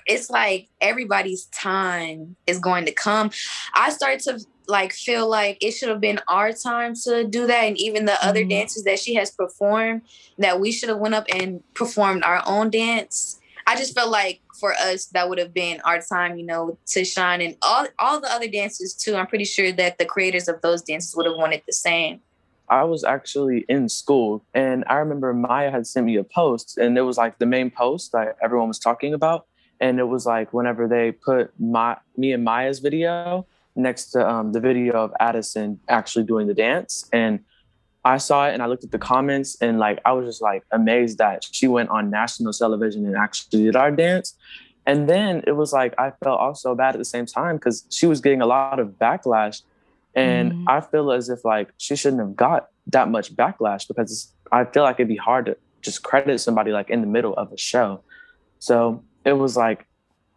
it's 0.06 0.30
like 0.30 0.68
everybody's 0.82 1.46
time 1.46 2.36
is 2.46 2.60
going 2.60 2.86
to 2.86 2.92
come. 2.92 3.32
I 3.74 3.90
start 3.90 4.20
to 4.22 4.40
like 4.68 4.94
feel 4.94 5.30
like 5.30 5.58
it 5.62 5.72
should 5.72 5.90
have 5.90 6.02
been 6.02 6.20
our 6.28 6.52
time 6.52 6.94
to 7.04 7.24
do 7.24 7.48
that. 7.48 7.64
And 7.64 7.78
even 7.78 8.06
the 8.06 8.14
mm-hmm. 8.14 8.30
other 8.30 8.44
dances 8.44 8.84
that 8.84 9.00
she 9.00 9.16
has 9.16 9.32
performed 9.32 10.02
that 10.38 10.60
we 10.60 10.72
should 10.72 10.90
have 10.90 11.00
went 11.00 11.16
up 11.16 11.26
and 11.30 11.62
performed 11.74 12.24
our 12.24 12.42
own 12.46 12.70
dance. 12.70 13.40
I 13.68 13.76
just 13.76 13.96
felt 13.96 14.12
like 14.12 14.42
for 14.60 14.74
us 14.74 15.06
that 15.08 15.28
would 15.28 15.40
have 15.40 15.54
been 15.54 15.82
our 15.82 16.00
time 16.00 16.38
you 16.38 16.46
know 16.46 16.78
to 16.88 17.04
shine. 17.04 17.42
And 17.42 17.58
all 17.62 17.88
all 18.00 18.20
the 18.20 18.32
other 18.32 18.48
dances 18.48 18.94
too. 18.94 19.16
I'm 19.16 19.28
pretty 19.28 19.46
sure 19.46 19.72
that 19.72 19.98
the 19.98 20.06
creators 20.06 20.48
of 20.48 20.62
those 20.62 20.82
dances 20.82 21.16
would 21.16 21.26
have 21.26 21.36
wanted 21.36 21.64
the 21.66 21.74
same. 21.74 22.22
I 22.68 22.84
was 22.84 23.04
actually 23.04 23.66
in 23.70 23.90
school 23.90 24.44
and 24.54 24.84
I 24.88 24.96
remember 24.96 25.34
Mya 25.34 25.70
had 25.70 25.86
sent 25.86 26.06
me 26.06 26.16
a 26.16 26.24
post 26.24 26.78
and 26.78 26.98
it 26.98 27.02
was 27.02 27.18
like 27.18 27.38
the 27.38 27.46
main 27.46 27.70
post 27.70 28.12
that 28.14 28.38
everyone 28.42 28.68
was 28.68 28.80
talking 28.80 29.14
about. 29.14 29.46
And 29.80 30.00
it 30.00 30.06
was 30.06 30.26
like 30.26 30.54
whenever 30.54 30.88
they 30.88 31.12
put 31.12 31.52
my 31.60 31.98
me 32.18 32.32
and 32.32 32.44
Mya's 32.44 32.80
video, 32.80 33.46
next 33.76 34.12
to 34.12 34.28
um, 34.28 34.52
the 34.52 34.60
video 34.60 34.94
of 34.94 35.14
Addison 35.20 35.80
actually 35.88 36.26
doing 36.26 36.48
the 36.48 36.54
dance. 36.54 37.10
And 37.12 37.40
I 38.04 38.18
saw 38.18 38.48
it 38.48 38.54
and 38.54 38.62
I 38.62 38.68
looked 38.68 38.84
at 38.84 38.92
the 38.92 39.00
comments 39.00 39.58
and 39.62 39.80
like 39.80 40.00
I 40.06 40.12
was 40.12 40.28
just 40.28 40.42
like 40.42 40.64
amazed 40.72 41.18
that 41.18 41.44
she 41.52 41.68
went 41.68 41.90
on 41.90 42.10
national 42.10 42.54
television 42.54 43.06
and 43.06 43.16
actually 43.16 43.64
did 43.64 43.76
our 43.76 43.92
dance. 43.92 44.36
And 44.86 45.10
then 45.10 45.44
it 45.48 45.54
was 45.54 45.74
like 45.74 45.96
I 45.98 46.12
felt 46.24 46.40
also 46.40 46.76
bad 46.76 46.94
at 46.94 47.00
the 47.00 47.06
same 47.06 47.26
time 47.26 47.56
because 47.56 47.86
she 47.90 48.06
was 48.06 48.22
getting 48.22 48.42
a 48.42 48.46
lot 48.46 48.80
of 48.80 48.90
backlash. 49.00 49.64
And 50.14 50.54
mm. 50.54 50.66
I 50.68 50.82
feel 50.82 51.12
as 51.12 51.30
if 51.30 51.44
like 51.44 51.70
she 51.78 51.96
shouldn't 51.96 52.22
have 52.22 52.36
got 52.36 52.68
that 52.88 53.10
much 53.10 53.36
backlash 53.36 53.88
because 53.88 54.32
I 54.52 54.66
feel 54.66 54.84
like 54.84 54.98
it'd 54.98 55.08
be 55.08 55.16
hard 55.16 55.48
to 55.48 55.58
just 55.82 56.04
credit 56.04 56.40
somebody 56.40 56.72
like 56.72 56.92
in 56.92 57.02
the 57.02 57.08
middle 57.08 57.34
of 57.34 57.52
a 57.52 57.58
show. 57.58 58.02
So 58.60 59.04
it 59.26 59.34
was 59.34 59.58
like 59.58 59.88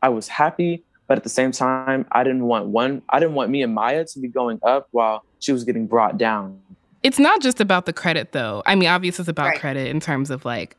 I 0.03 0.09
was 0.09 0.29
happy 0.29 0.85
but 1.09 1.17
at 1.17 1.25
the 1.25 1.31
same 1.31 1.51
time, 1.51 2.07
I 2.13 2.23
didn't 2.23 2.45
want 2.45 2.67
one, 2.67 3.03
I 3.09 3.19
didn't 3.19 3.35
want 3.35 3.51
me 3.51 3.63
and 3.63 3.75
Mya 3.75 4.05
to 4.05 4.21
be 4.21 4.29
going 4.29 4.61
up 4.63 4.87
while 4.93 5.25
she 5.41 5.53
was 5.53 5.65
getting 5.65 5.87
brought 5.87 6.19
down. 6.19 6.61
It's 7.03 7.19
not 7.19 7.41
just 7.41 7.61
about 7.61 7.87
the 7.87 7.93
credit 7.93 8.33
though. 8.33 8.63
I 8.67 8.77
mean, 8.77 8.89
obviously 8.89 9.23
it's 9.23 9.29
about 9.29 9.49
right. 9.49 9.61
credit 9.61 9.89
in 9.89 9.99
terms 9.99 10.31
of 10.31 10.45
like 10.45 10.77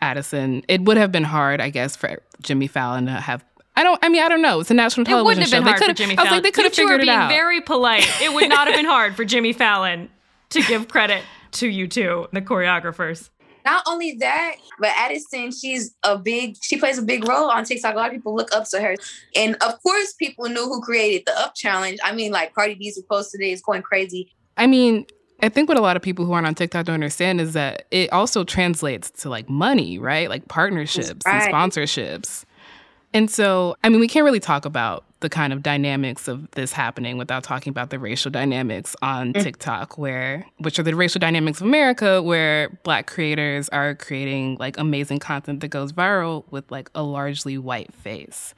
Addison. 0.00 0.64
It 0.68 0.82
would 0.82 0.96
have 0.96 1.12
been 1.12 1.24
hard, 1.24 1.60
I 1.60 1.70
guess, 1.70 1.96
for 1.96 2.22
Jimmy 2.40 2.66
Fallon 2.66 3.06
to 3.06 3.12
have 3.12 3.44
I 3.74 3.84
don't. 3.84 3.98
I 4.04 4.10
mean, 4.10 4.22
I 4.22 4.28
don't 4.28 4.42
know. 4.42 4.60
It's 4.60 4.70
a 4.70 4.74
national 4.74 5.06
television 5.06 5.14
show. 5.14 5.20
it 5.20 5.24
wouldn't 5.24 5.40
have 5.40 5.48
show. 5.48 5.56
Been 5.56 5.66
hard 5.66 5.82
for 5.82 5.94
Jimmy 5.94 6.14
Fallon. 6.14 6.28
I 6.28 6.30
was 6.30 6.36
like, 6.36 6.42
they 6.42 6.50
could 6.50 6.64
have 6.64 6.74
figured 6.74 7.00
it 7.00 7.08
out. 7.08 7.30
Very 7.30 7.62
polite. 7.62 8.06
It 8.20 8.32
would 8.34 8.48
not 8.48 8.66
have 8.66 8.76
been 8.76 8.84
hard 8.84 9.16
for 9.16 9.24
Jimmy 9.24 9.54
Fallon 9.54 10.10
to 10.50 10.62
give 10.62 10.88
credit 10.88 11.22
to 11.52 11.68
you 11.68 11.88
two, 11.88 12.28
the 12.32 12.42
choreographers. 12.42 13.30
Not 13.64 13.82
only 13.86 14.16
that, 14.20 14.56
but 14.78 14.90
Addison, 14.96 15.52
she's 15.52 15.94
a 16.02 16.18
big, 16.18 16.56
she 16.60 16.78
plays 16.78 16.98
a 16.98 17.02
big 17.02 17.26
role 17.26 17.50
on 17.50 17.64
TikTok. 17.64 17.94
A 17.94 17.96
lot 17.96 18.06
of 18.06 18.12
people 18.12 18.34
look 18.34 18.54
up 18.54 18.68
to 18.70 18.80
her. 18.80 18.96
And 19.36 19.56
of 19.56 19.82
course, 19.82 20.12
people 20.14 20.46
knew 20.46 20.64
who 20.64 20.80
created 20.80 21.24
the 21.26 21.38
Up 21.38 21.54
Challenge. 21.54 21.98
I 22.02 22.12
mean, 22.12 22.32
like 22.32 22.54
Cardi 22.54 22.74
B's 22.74 23.00
post 23.08 23.30
today 23.32 23.52
is 23.52 23.62
going 23.62 23.82
crazy. 23.82 24.32
I 24.56 24.66
mean, 24.66 25.06
I 25.42 25.48
think 25.48 25.68
what 25.68 25.76
a 25.76 25.80
lot 25.80 25.96
of 25.96 26.02
people 26.02 26.24
who 26.24 26.32
aren't 26.32 26.46
on 26.46 26.54
TikTok 26.54 26.86
don't 26.86 26.94
understand 26.94 27.40
is 27.40 27.52
that 27.54 27.86
it 27.90 28.12
also 28.12 28.44
translates 28.44 29.10
to 29.22 29.28
like 29.28 29.48
money, 29.48 29.98
right? 29.98 30.28
Like 30.28 30.46
partnerships 30.48 31.26
right. 31.26 31.42
and 31.42 31.52
sponsorships. 31.52 32.44
And 33.14 33.30
so, 33.30 33.76
I 33.84 33.88
mean, 33.90 34.00
we 34.00 34.08
can't 34.08 34.24
really 34.24 34.40
talk 34.40 34.64
about 34.64 35.04
the 35.20 35.28
kind 35.28 35.52
of 35.52 35.62
dynamics 35.62 36.28
of 36.28 36.50
this 36.52 36.72
happening 36.72 37.16
without 37.16 37.44
talking 37.44 37.70
about 37.70 37.90
the 37.90 37.98
racial 37.98 38.30
dynamics 38.30 38.96
on 39.02 39.32
mm. 39.32 39.42
TikTok, 39.42 39.98
where 39.98 40.46
which 40.58 40.78
are 40.78 40.82
the 40.82 40.94
racial 40.94 41.18
dynamics 41.18 41.60
of 41.60 41.66
America, 41.66 42.22
where 42.22 42.70
black 42.82 43.06
creators 43.06 43.68
are 43.68 43.94
creating 43.94 44.56
like 44.58 44.78
amazing 44.78 45.18
content 45.18 45.60
that 45.60 45.68
goes 45.68 45.92
viral 45.92 46.44
with 46.50 46.70
like 46.70 46.90
a 46.94 47.02
largely 47.02 47.58
white 47.58 47.92
face. 47.94 48.54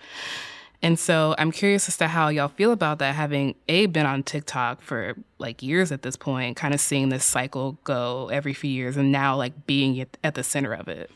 And 0.82 0.98
so 0.98 1.34
I'm 1.38 1.50
curious 1.50 1.88
as 1.88 1.96
to 1.96 2.08
how 2.08 2.28
y'all 2.28 2.48
feel 2.48 2.70
about 2.70 2.98
that, 2.98 3.14
having 3.14 3.54
A, 3.68 3.86
been 3.86 4.06
on 4.06 4.22
TikTok 4.22 4.82
for 4.82 5.16
like 5.38 5.62
years 5.62 5.90
at 5.90 6.02
this 6.02 6.16
point, 6.16 6.56
kind 6.56 6.74
of 6.74 6.80
seeing 6.80 7.08
this 7.08 7.24
cycle 7.24 7.78
go 7.84 8.28
every 8.28 8.52
few 8.52 8.70
years, 8.70 8.96
and 8.96 9.10
now 9.10 9.36
like 9.36 9.66
being 9.66 10.06
at 10.22 10.34
the 10.34 10.44
center 10.44 10.72
of 10.74 10.88
it 10.88 11.10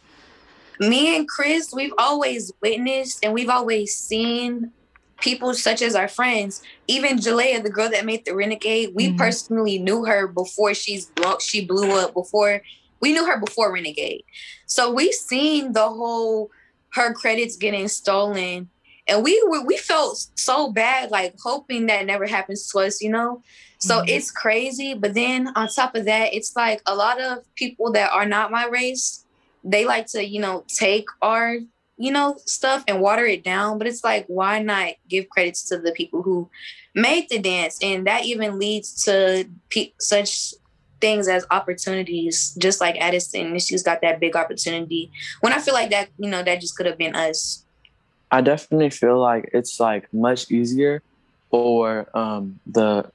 me 0.80 1.16
and 1.16 1.28
Chris, 1.28 1.72
we've 1.74 1.92
always 1.98 2.52
witnessed 2.60 3.24
and 3.24 3.32
we've 3.32 3.48
always 3.48 3.94
seen 3.94 4.72
people 5.20 5.54
such 5.54 5.82
as 5.82 5.94
our 5.94 6.08
friends, 6.08 6.62
even 6.86 7.18
Jalaiah, 7.18 7.62
the 7.62 7.70
girl 7.70 7.90
that 7.90 8.04
made 8.04 8.24
the 8.24 8.34
Renegade, 8.34 8.92
we 8.94 9.08
mm-hmm. 9.08 9.16
personally 9.16 9.78
knew 9.78 10.04
her 10.04 10.28
before 10.28 10.74
she's 10.74 11.06
blow, 11.06 11.38
she 11.40 11.64
blew 11.64 11.98
up. 11.98 12.14
Before 12.14 12.62
we 13.00 13.12
knew 13.12 13.26
her 13.26 13.38
before 13.38 13.72
Renegade, 13.72 14.24
so 14.66 14.92
we've 14.92 15.14
seen 15.14 15.72
the 15.72 15.88
whole 15.88 16.50
her 16.90 17.12
credits 17.12 17.56
getting 17.56 17.88
stolen, 17.88 18.68
and 19.06 19.24
we 19.24 19.42
were 19.48 19.64
we 19.64 19.76
felt 19.76 20.26
so 20.36 20.72
bad, 20.72 21.10
like 21.10 21.34
hoping 21.42 21.86
that 21.86 22.06
never 22.06 22.26
happens 22.26 22.68
to 22.70 22.78
us, 22.80 23.00
you 23.02 23.10
know. 23.10 23.42
So 23.80 23.98
mm-hmm. 23.98 24.08
it's 24.08 24.30
crazy, 24.30 24.94
but 24.94 25.14
then 25.14 25.48
on 25.54 25.68
top 25.68 25.94
of 25.94 26.04
that, 26.06 26.34
it's 26.34 26.56
like 26.56 26.82
a 26.86 26.94
lot 26.94 27.20
of 27.20 27.38
people 27.54 27.92
that 27.92 28.10
are 28.12 28.26
not 28.26 28.50
my 28.50 28.66
race 28.66 29.24
they 29.64 29.84
like 29.84 30.06
to, 30.08 30.26
you 30.26 30.40
know, 30.40 30.64
take 30.68 31.06
our, 31.22 31.58
you 31.96 32.12
know, 32.12 32.36
stuff 32.46 32.84
and 32.86 33.00
water 33.00 33.24
it 33.26 33.44
down. 33.44 33.78
But 33.78 33.86
it's 33.86 34.04
like, 34.04 34.24
why 34.28 34.60
not 34.60 34.94
give 35.08 35.28
credits 35.28 35.68
to 35.68 35.78
the 35.78 35.92
people 35.92 36.22
who 36.22 36.48
made 36.94 37.28
the 37.28 37.38
dance? 37.38 37.78
And 37.82 38.06
that 38.06 38.24
even 38.24 38.58
leads 38.58 39.04
to 39.04 39.48
pe- 39.70 39.92
such 39.98 40.54
things 41.00 41.28
as 41.28 41.46
opportunities, 41.50 42.56
just 42.58 42.80
like 42.80 42.96
Addison. 42.96 43.58
She's 43.58 43.82
got 43.82 44.00
that 44.02 44.20
big 44.20 44.36
opportunity. 44.36 45.10
When 45.40 45.52
I 45.52 45.58
feel 45.58 45.74
like 45.74 45.90
that, 45.90 46.08
you 46.18 46.28
know, 46.28 46.42
that 46.42 46.60
just 46.60 46.76
could 46.76 46.86
have 46.86 46.98
been 46.98 47.14
us. 47.14 47.64
I 48.30 48.40
definitely 48.40 48.90
feel 48.90 49.18
like 49.18 49.50
it's 49.52 49.80
like 49.80 50.12
much 50.12 50.50
easier 50.50 51.02
for 51.50 52.08
um, 52.16 52.60
the 52.66 53.10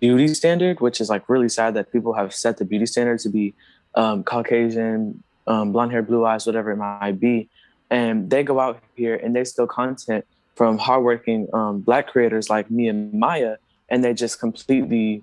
beauty 0.00 0.28
standard, 0.28 0.80
which 0.80 1.00
is 1.00 1.08
like 1.08 1.28
really 1.28 1.48
sad 1.48 1.74
that 1.74 1.92
people 1.92 2.12
have 2.12 2.34
set 2.34 2.58
the 2.58 2.64
beauty 2.64 2.86
standard 2.86 3.18
to 3.20 3.28
be 3.28 3.54
um, 3.94 4.22
Caucasian, 4.22 5.22
um, 5.46 5.72
blonde 5.72 5.92
hair, 5.92 6.02
blue 6.02 6.24
eyes, 6.24 6.46
whatever 6.46 6.70
it 6.70 6.76
might 6.76 7.18
be. 7.18 7.48
And 7.90 8.30
they 8.30 8.42
go 8.42 8.58
out 8.58 8.80
here 8.96 9.16
and 9.16 9.34
they 9.36 9.44
steal 9.44 9.66
content 9.66 10.24
from 10.54 10.78
hardworking 10.78 11.48
um, 11.52 11.80
black 11.80 12.08
creators 12.08 12.48
like 12.48 12.70
me 12.70 12.88
and 12.88 13.12
Mya, 13.12 13.58
and 13.88 14.04
they 14.04 14.14
just 14.14 14.40
completely 14.40 15.22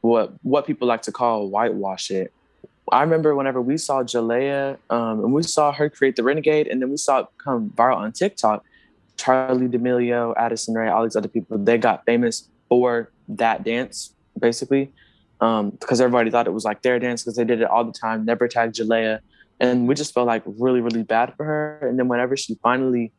what 0.00 0.32
what 0.42 0.66
people 0.66 0.88
like 0.88 1.02
to 1.02 1.12
call 1.12 1.48
whitewash 1.48 2.10
it. 2.10 2.32
I 2.90 3.02
remember 3.02 3.34
whenever 3.34 3.60
we 3.60 3.78
saw 3.78 4.02
Jalaiah 4.02 4.76
um, 4.90 5.24
and 5.24 5.32
we 5.32 5.42
saw 5.42 5.72
her 5.72 5.88
create 5.88 6.16
the 6.16 6.22
Renegade, 6.22 6.66
and 6.66 6.80
then 6.82 6.90
we 6.90 6.96
saw 6.96 7.20
it 7.20 7.26
come 7.38 7.70
viral 7.70 7.96
on 7.96 8.12
TikTok. 8.12 8.64
Charli 9.16 9.70
D'Amelio, 9.70 10.34
Addison 10.36 10.74
Rae, 10.74 10.88
all 10.88 11.04
these 11.04 11.14
other 11.14 11.28
people, 11.28 11.56
they 11.58 11.78
got 11.78 12.04
famous 12.04 12.48
for 12.68 13.10
that 13.28 13.62
dance, 13.62 14.14
basically 14.38 14.90
um, 15.42 15.70
because 15.70 16.00
everybody 16.00 16.30
thought 16.30 16.46
it 16.46 16.52
was 16.52 16.64
like 16.64 16.82
their 16.82 17.00
dance 17.00 17.22
because 17.22 17.34
they 17.34 17.44
did 17.44 17.60
it 17.60 17.68
all 17.68 17.84
the 17.84 17.92
time, 17.92 18.24
never 18.24 18.46
tagged 18.46 18.76
Jalaiah. 18.76 19.18
And 19.58 19.88
we 19.88 19.94
just 19.96 20.14
felt 20.14 20.28
like 20.28 20.42
really, 20.46 20.80
really 20.80 21.02
bad 21.02 21.34
for 21.36 21.44
her. 21.44 21.80
And 21.82 21.98
then 21.98 22.06
whenever 22.06 22.36
she 22.36 22.54
finally 22.62 23.12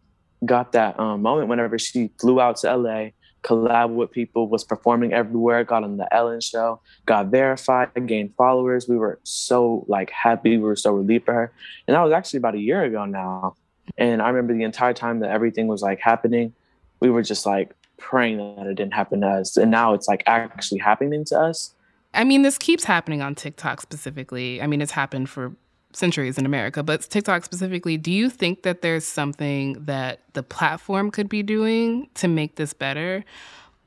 got 0.46 0.72
that 0.72 0.98
um, 1.00 1.22
moment, 1.22 1.50
whenever 1.50 1.78
she 1.78 2.10
flew 2.20 2.40
out 2.40 2.56
to 2.58 2.76
LA, 2.76 3.10
collab 3.44 3.94
with 3.94 4.10
people, 4.12 4.48
was 4.48 4.64
performing 4.64 5.12
everywhere, 5.12 5.66
got 5.66 5.84
on 5.84 5.98
the 5.98 6.12
Ellen 6.14 6.40
show, 6.40 6.80
got 7.06 7.28
verified, 7.28 7.90
gained 8.08 8.34
followers. 8.38 8.88
We 8.88 8.98
were 8.98 9.20
so 9.24 9.86
like 9.90 10.10
happy. 10.10 10.58
We 10.58 10.64
were 10.64 10.78
so 10.78 10.94
relieved 10.94 11.26
for 11.26 11.34
her. 11.34 11.52
And 11.88 11.96
that 11.96 12.02
was 12.02 12.14
actually 12.14 12.38
about 12.38 12.56
a 12.56 12.60
year 12.60 12.84
ago 12.84 13.04
now. 13.04 13.58
And 13.98 14.22
I 14.22 14.30
remember 14.30 14.54
the 14.54 14.64
entire 14.64 14.94
time 14.94 15.20
that 15.20 15.30
everything 15.30 15.68
was 15.68 15.82
like 15.82 16.00
happening, 16.00 16.54
we 17.02 17.10
were 17.10 17.22
just 17.22 17.46
like 17.46 17.74
praying 17.98 18.38
that 18.56 18.66
it 18.66 18.76
didn't 18.76 18.94
happen 18.94 19.22
to 19.22 19.28
us. 19.28 19.58
And 19.58 19.70
now 19.70 19.94
it's 19.94 20.08
like 20.08 20.24
actually 20.26 20.80
happening 20.80 21.26
to 21.26 21.38
us. 21.38 21.76
I 22.14 22.24
mean, 22.24 22.44
this 22.44 22.58
keeps 22.58 22.84
happening 22.84 23.22
on 23.22 23.36
TikTok 23.36 23.82
specifically. 23.82 24.62
I 24.62 24.68
mean, 24.68 24.82
it's 24.82 24.92
happened 24.92 25.30
for 25.30 25.54
centuries 25.94 26.38
in 26.38 26.46
America, 26.46 26.84
but 26.84 27.02
TikTok 27.02 27.46
specifically, 27.46 27.98
do 27.98 28.12
you 28.12 28.30
think 28.30 28.64
that 28.64 28.82
there's 28.82 29.06
something 29.06 29.74
that 29.86 30.22
the 30.34 30.44
platform 30.44 31.12
could 31.12 31.30
be 31.30 31.44
doing 31.44 32.10
to 32.16 32.28
make 32.28 32.56
this 32.56 32.74
better? 32.74 33.24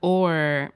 Or 0.00 0.71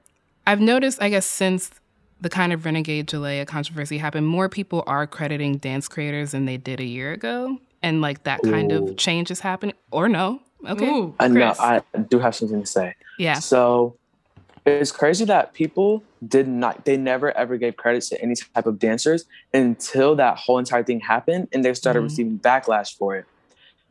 I've 0.47 0.61
noticed, 0.61 1.01
I 1.01 1.09
guess, 1.09 1.25
since 1.25 1.71
the 2.19 2.29
kind 2.29 2.53
of 2.53 2.65
renegade 2.65 3.07
Jalaiah 3.07 3.47
controversy 3.47 3.97
happened, 3.97 4.27
more 4.27 4.49
people 4.49 4.83
are 4.87 5.07
crediting 5.07 5.57
dance 5.57 5.87
creators 5.87 6.31
than 6.31 6.45
they 6.45 6.57
did 6.57 6.79
a 6.79 6.85
year 6.85 7.13
ago. 7.13 7.57
And 7.83 8.01
like 8.01 8.23
that 8.23 8.41
kind 8.43 8.71
Ooh. 8.71 8.89
of 8.89 8.97
change 8.97 9.31
is 9.31 9.39
happening. 9.39 9.75
Or 9.89 10.07
no. 10.07 10.39
Okay. 10.67 10.87
Ooh, 10.87 11.15
I 11.19 11.27
know 11.27 11.53
Chris. 11.53 11.59
I 11.59 11.81
do 12.09 12.19
have 12.19 12.35
something 12.35 12.61
to 12.61 12.67
say. 12.67 12.93
Yeah. 13.17 13.39
So 13.39 13.95
it's 14.65 14.91
crazy 14.91 15.25
that 15.25 15.53
people 15.53 16.03
did 16.27 16.47
not 16.47 16.85
they 16.85 16.97
never 16.97 17.35
ever 17.35 17.57
gave 17.57 17.75
credit 17.77 18.03
to 18.03 18.21
any 18.21 18.35
type 18.53 18.67
of 18.67 18.77
dancers 18.77 19.25
until 19.53 20.15
that 20.15 20.37
whole 20.37 20.59
entire 20.59 20.83
thing 20.83 20.99
happened 20.99 21.47
and 21.51 21.65
they 21.65 21.73
started 21.73 21.99
Mhm. 22.01 22.03
receiving 22.03 22.39
backlash 22.39 22.95
for 22.95 23.15
it. 23.15 23.25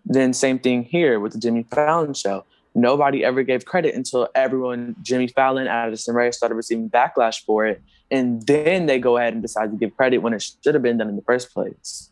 Then 0.04 0.32
same 0.32 0.58
thing 0.58 0.84
here 0.84 1.18
with 1.20 1.32
the 1.32 1.38
Jimmy 1.38 1.64
Fallon 1.64 2.14
show. 2.14 2.44
Nobody 2.74 3.24
ever 3.24 3.42
gave 3.42 3.64
credit 3.64 3.94
until 3.96 4.28
everyone, 4.34 4.94
Jimmy 5.02 5.26
Fallon, 5.26 5.66
Addison 5.66 6.14
Rae, 6.14 6.30
started 6.30 6.54
receiving 6.54 6.88
backlash 6.88 7.44
for 7.44 7.66
it. 7.66 7.82
And 8.12 8.46
then 8.46 8.86
they 8.86 8.98
go 9.00 9.16
ahead 9.16 9.32
and 9.32 9.42
decide 9.42 9.72
to 9.72 9.76
give 9.76 9.96
credit 9.96 10.18
when 10.18 10.32
it 10.32 10.42
should 10.42 10.74
have 10.74 10.82
been 10.82 10.98
done 10.98 11.08
in 11.08 11.16
the 11.16 11.22
first 11.22 11.52
place. 11.52 12.09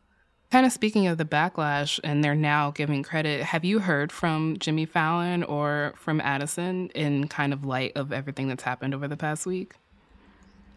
Kind 0.50 0.64
of 0.64 0.72
speaking 0.72 1.06
of 1.06 1.18
the 1.18 1.26
backlash, 1.26 2.00
and 2.02 2.24
they're 2.24 2.34
now 2.34 2.70
giving 2.70 3.02
credit. 3.02 3.42
Have 3.42 3.66
you 3.66 3.80
heard 3.80 4.10
from 4.10 4.56
Jimmy 4.58 4.86
Fallon 4.86 5.42
or 5.42 5.92
from 5.96 6.22
Addison 6.22 6.88
in 6.94 7.28
kind 7.28 7.52
of 7.52 7.66
light 7.66 7.92
of 7.96 8.12
everything 8.12 8.48
that's 8.48 8.62
happened 8.62 8.94
over 8.94 9.06
the 9.06 9.16
past 9.16 9.44
week? 9.44 9.74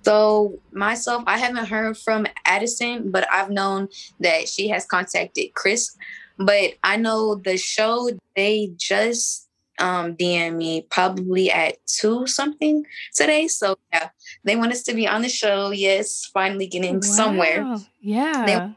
So 0.04 0.60
myself, 0.74 1.24
I 1.25 1.38
haven't 1.38 1.68
heard 1.68 1.98
from 1.98 2.25
Addison, 2.46 3.12
but 3.12 3.25
I've 3.32 3.50
known 3.50 3.88
that 4.20 4.50
she 4.50 4.68
has 4.70 4.86
contacted 4.86 5.54
Chris. 5.54 5.96
But 6.38 6.74
I 6.84 6.98
know 6.98 7.36
the 7.36 7.58
show 7.58 8.10
they 8.36 8.74
just 8.75 9.48
um 9.80 10.16
DM 10.16 10.58
me 10.58 10.86
probably 10.90 11.50
at 11.50 11.78
two 11.86 12.28
something 12.28 12.86
today. 13.16 13.48
So 13.48 13.78
yeah, 13.94 14.10
they 14.44 14.58
want 14.58 14.74
us 14.74 14.84
to 14.84 14.94
be 14.94 15.08
on 15.08 15.22
the 15.22 15.30
show. 15.30 15.72
Yes, 15.72 16.30
finally 16.34 16.68
getting 16.68 17.01
somewhere. 17.01 17.63
Wow. 17.63 17.80
Yeah. 18.01 18.72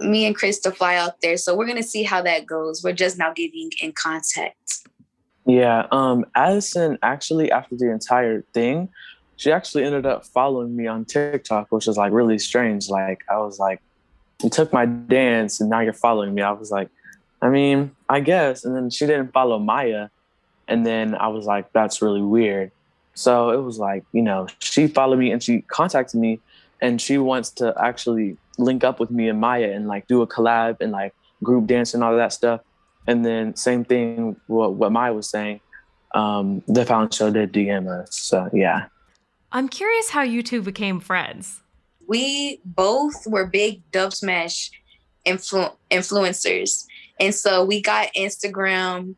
Me 0.00 0.26
and 0.26 0.36
Chris 0.36 0.58
to 0.60 0.70
fly 0.70 0.96
out 0.96 1.20
there. 1.22 1.36
So 1.36 1.56
we're 1.56 1.66
gonna 1.66 1.82
see 1.82 2.02
how 2.02 2.22
that 2.22 2.46
goes. 2.46 2.84
We're 2.84 2.92
just 2.92 3.18
now 3.18 3.32
getting 3.32 3.70
in 3.82 3.92
contact. 3.92 4.80
Yeah, 5.46 5.86
um, 5.90 6.26
Addison 6.34 6.98
actually 7.02 7.50
after 7.50 7.76
the 7.76 7.90
entire 7.90 8.42
thing, 8.52 8.88
she 9.36 9.50
actually 9.50 9.84
ended 9.84 10.04
up 10.04 10.26
following 10.26 10.76
me 10.76 10.86
on 10.86 11.06
TikTok, 11.06 11.68
which 11.70 11.86
was 11.86 11.96
like 11.96 12.12
really 12.12 12.38
strange. 12.38 12.90
Like 12.90 13.22
I 13.30 13.38
was 13.38 13.58
like, 13.58 13.80
you 14.42 14.50
took 14.50 14.72
my 14.72 14.84
dance 14.84 15.60
and 15.60 15.70
now 15.70 15.80
you're 15.80 15.92
following 15.92 16.34
me. 16.34 16.42
I 16.42 16.52
was 16.52 16.70
like, 16.70 16.90
I 17.40 17.48
mean, 17.48 17.90
I 18.08 18.20
guess. 18.20 18.64
And 18.64 18.76
then 18.76 18.90
she 18.90 19.06
didn't 19.06 19.32
follow 19.32 19.58
Mya, 19.58 20.10
and 20.68 20.86
then 20.86 21.14
I 21.14 21.28
was 21.28 21.46
like, 21.46 21.72
that's 21.72 22.02
really 22.02 22.22
weird. 22.22 22.70
So 23.14 23.50
it 23.50 23.62
was 23.62 23.78
like, 23.78 24.04
you 24.12 24.22
know, 24.22 24.46
she 24.60 24.86
followed 24.86 25.18
me 25.18 25.32
and 25.32 25.42
she 25.42 25.62
contacted 25.62 26.20
me, 26.20 26.38
and 26.82 27.00
she 27.00 27.16
wants 27.16 27.50
to 27.52 27.74
actually 27.82 28.36
link 28.60 28.84
up 28.84 29.00
with 29.00 29.10
me 29.10 29.28
and 29.28 29.40
Mya 29.40 29.72
and 29.72 29.88
like 29.88 30.06
do 30.06 30.22
a 30.22 30.26
collab 30.26 30.76
and 30.80 30.92
like 30.92 31.14
group 31.42 31.66
dance 31.66 31.94
and 31.94 32.04
all 32.04 32.12
of 32.12 32.18
that 32.18 32.32
stuff. 32.32 32.60
And 33.06 33.24
then 33.24 33.56
same 33.56 33.84
thing 33.84 34.36
what 34.46 34.74
what 34.74 34.92
Mya 34.92 35.12
was 35.12 35.28
saying. 35.28 35.60
Um, 36.14 36.62
the 36.66 36.84
Fallon 36.84 37.10
Show 37.10 37.30
did 37.30 37.52
DM 37.52 37.88
us. 37.88 38.16
So 38.16 38.48
yeah. 38.52 38.86
I'm 39.52 39.68
curious 39.68 40.10
how 40.10 40.22
you 40.22 40.42
two 40.42 40.62
became 40.62 41.00
friends. 41.00 41.62
we 42.06 42.60
both 42.64 43.26
were 43.26 43.46
big 43.46 43.82
Dubsmash 43.92 44.70
influ- 45.26 45.76
influencers. 45.90 46.84
And 47.18 47.34
so 47.34 47.64
we 47.64 47.80
got 47.80 48.08
Instagram 48.16 49.14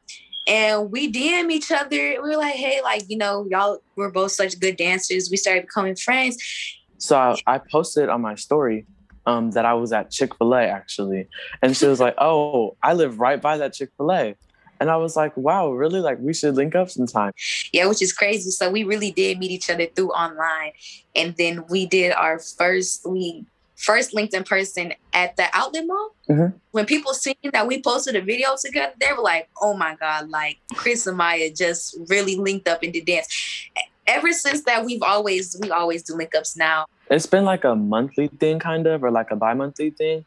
and 0.46 0.90
we 0.90 1.11
DM 1.12 1.50
each 1.50 1.70
other. 1.70 2.20
We 2.22 2.30
were 2.30 2.37
like, 2.37 2.54
hey, 2.54 2.80
like, 2.82 3.04
you 3.08 3.16
know, 3.16 3.46
y'all 3.50 3.78
we're 3.96 4.11
both 4.11 4.32
such 4.32 4.58
good 4.58 4.76
dancers. 4.76 5.30
We 5.30 5.37
started 5.37 5.62
becoming 5.62 5.96
friends. 5.96 6.37
So 6.99 7.16
I, 7.16 7.37
I 7.46 7.58
posted 7.58 8.08
on 8.08 8.20
my 8.20 8.34
story 8.34 8.87
um, 9.26 9.52
that 9.52 9.64
I 9.64 9.75
was 9.75 9.93
at 9.93 10.11
Chick 10.11 10.35
Fil 10.37 10.55
A 10.55 10.62
actually, 10.62 11.29
and 11.62 11.76
she 11.76 11.87
was 11.87 12.00
like, 12.00 12.14
"Oh, 12.19 12.76
I 12.83 12.95
live 12.95 13.21
right 13.21 13.41
by 13.41 13.59
that 13.59 13.73
Chick 13.73 13.91
Fil 13.97 14.12
A," 14.12 14.35
and 14.81 14.90
I 14.90 14.96
was 14.96 15.16
like, 15.16 15.37
"Wow, 15.37 15.70
really? 15.73 16.01
Like 16.01 16.18
we 16.20 16.35
should 16.35 16.55
link 16.57 16.75
up 16.75 16.90
sometime." 16.90 17.33
Yeah, 17.73 17.87
which 17.87 18.03
is 18.03 18.12
crazy. 18.12 18.51
So 18.51 18.70
we 18.70 18.85
really 18.85 19.12
did 19.12 19.38
meet 19.38 19.51
each 19.51 19.70
other 19.70 19.87
through 19.87 20.11
online. 20.11 20.73
And 21.14 21.37
then 21.37 21.64
we 21.68 21.87
did 21.87 22.12
our 22.12 22.38
first 22.38 23.07
we 23.07 23.44
first 23.77 24.14
linked 24.14 24.33
in 24.33 24.44
person 24.44 24.94
at 25.12 25.37
the 25.37 25.44
outlet 25.53 25.85
mall. 25.87 26.14
Mhm. 26.29 26.55
When 26.70 26.87
people 26.87 27.14
seen 27.14 27.35
that 27.53 27.66
we 27.66 27.83
posted 27.83 28.14
a 28.14 28.20
video 28.20 28.55
together, 28.61 28.92
they 29.01 29.12
were 29.12 29.23
like, 29.23 29.49
"Oh 29.61 29.75
my 29.75 29.96
god!" 29.96 30.31
Like 30.31 30.59
Chris 30.75 31.07
and 31.07 31.16
Mya 31.16 31.51
just 31.51 31.96
really 32.09 32.37
linked 32.37 32.68
up 32.68 32.83
and 32.83 32.92
did 32.92 33.07
dance. 33.07 33.29
Ever 34.07 34.33
since 34.33 34.62
that, 34.64 34.85
we've 34.85 35.03
always 35.03 35.57
we 35.61 35.70
always 35.70 36.03
do 36.03 36.14
link 36.14 36.35
ups 36.35 36.57
now. 36.57 36.87
It's 37.12 37.27
been 37.27 37.44
like 37.44 37.64
a 37.64 37.77
monthly 37.77 38.29
thing, 38.29 38.59
kind 38.59 38.87
of, 38.87 39.05
or 39.05 39.11
like 39.11 39.31
a 39.31 39.37
bi-monthly 39.37 39.90
thing, 39.90 40.25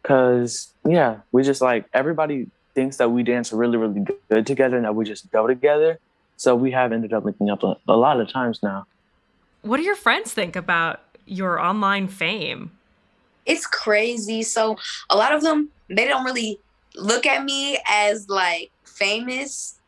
because 0.00 0.72
yeah, 0.88 1.18
we 1.30 1.42
just 1.42 1.60
like 1.60 1.84
everybody 1.92 2.48
thinks 2.74 2.96
that 2.96 3.10
we 3.10 3.22
dance 3.22 3.52
really, 3.52 3.76
really 3.76 4.06
good 4.30 4.46
together, 4.46 4.76
and 4.76 4.86
that 4.86 4.94
we 4.94 5.04
just 5.04 5.30
go 5.30 5.46
together. 5.46 5.98
So 6.38 6.56
we 6.56 6.70
have 6.70 6.90
ended 6.90 7.12
up 7.12 7.26
linking 7.26 7.50
up 7.50 7.62
a, 7.62 7.76
a 7.86 7.96
lot 7.96 8.18
of 8.18 8.32
times 8.32 8.62
now. 8.62 8.86
What 9.60 9.76
do 9.76 9.82
your 9.82 9.94
friends 9.94 10.32
think 10.32 10.56
about 10.56 11.00
your 11.26 11.60
online 11.60 12.08
fame? 12.08 12.70
It's 13.44 13.66
crazy. 13.66 14.42
So 14.42 14.78
a 15.10 15.16
lot 15.16 15.34
of 15.34 15.42
them 15.42 15.68
they 15.88 16.06
don't 16.06 16.24
really 16.24 16.58
look 16.96 17.26
at 17.26 17.44
me 17.44 17.78
as 17.86 18.28
like 18.30 18.70
famous. 18.84 19.78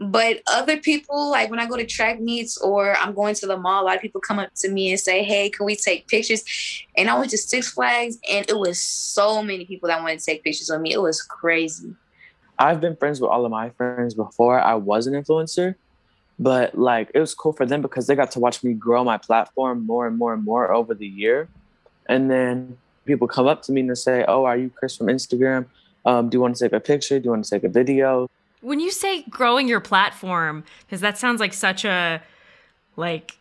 But 0.00 0.40
other 0.50 0.78
people, 0.78 1.30
like 1.30 1.50
when 1.50 1.58
I 1.58 1.66
go 1.66 1.76
to 1.76 1.84
track 1.84 2.20
meets 2.20 2.56
or 2.56 2.96
I'm 2.96 3.12
going 3.12 3.34
to 3.34 3.46
the 3.46 3.58
mall, 3.58 3.82
a 3.82 3.84
lot 3.84 3.96
of 3.96 4.02
people 4.02 4.22
come 4.22 4.38
up 4.38 4.48
to 4.56 4.70
me 4.70 4.90
and 4.90 4.98
say, 4.98 5.22
Hey, 5.22 5.50
can 5.50 5.66
we 5.66 5.76
take 5.76 6.08
pictures? 6.08 6.42
And 6.96 7.10
I 7.10 7.18
went 7.18 7.30
to 7.32 7.38
Six 7.38 7.72
Flags 7.72 8.16
and 8.28 8.48
it 8.48 8.58
was 8.58 8.80
so 8.80 9.42
many 9.42 9.66
people 9.66 9.88
that 9.88 10.00
wanted 10.00 10.18
to 10.18 10.24
take 10.24 10.42
pictures 10.42 10.70
with 10.70 10.80
me. 10.80 10.94
It 10.94 11.02
was 11.02 11.20
crazy. 11.20 11.94
I've 12.58 12.80
been 12.80 12.96
friends 12.96 13.20
with 13.20 13.30
all 13.30 13.44
of 13.44 13.50
my 13.50 13.70
friends 13.70 14.14
before 14.14 14.58
I 14.58 14.74
was 14.74 15.06
an 15.06 15.12
influencer, 15.12 15.74
but 16.38 16.78
like 16.78 17.10
it 17.14 17.20
was 17.20 17.34
cool 17.34 17.52
for 17.52 17.66
them 17.66 17.82
because 17.82 18.06
they 18.06 18.14
got 18.14 18.30
to 18.32 18.40
watch 18.40 18.64
me 18.64 18.72
grow 18.72 19.04
my 19.04 19.18
platform 19.18 19.86
more 19.86 20.06
and 20.06 20.16
more 20.16 20.32
and 20.32 20.42
more 20.42 20.72
over 20.72 20.94
the 20.94 21.06
year. 21.06 21.46
And 22.08 22.30
then 22.30 22.78
people 23.04 23.28
come 23.28 23.46
up 23.46 23.62
to 23.64 23.72
me 23.72 23.82
and 23.82 23.90
they 23.90 23.94
say, 23.94 24.24
"Oh, 24.26 24.44
are 24.44 24.56
you 24.56 24.70
Chris 24.70 24.96
from 24.96 25.08
Instagram? 25.08 25.66
Um, 26.06 26.30
do 26.30 26.36
you 26.36 26.40
want 26.40 26.56
to 26.56 26.64
take 26.64 26.72
a 26.72 26.80
picture? 26.80 27.18
Do 27.18 27.26
you 27.26 27.30
want 27.30 27.44
to 27.44 27.50
take 27.50 27.64
a 27.64 27.68
video?" 27.68 28.30
When 28.60 28.80
you 28.80 28.90
say 28.90 29.22
growing 29.22 29.68
your 29.68 29.80
platform, 29.80 30.64
because 30.80 31.00
that 31.00 31.18
sounds 31.18 31.40
like 31.40 31.52
such 31.52 31.84
a 31.84 32.22
like 32.96 33.38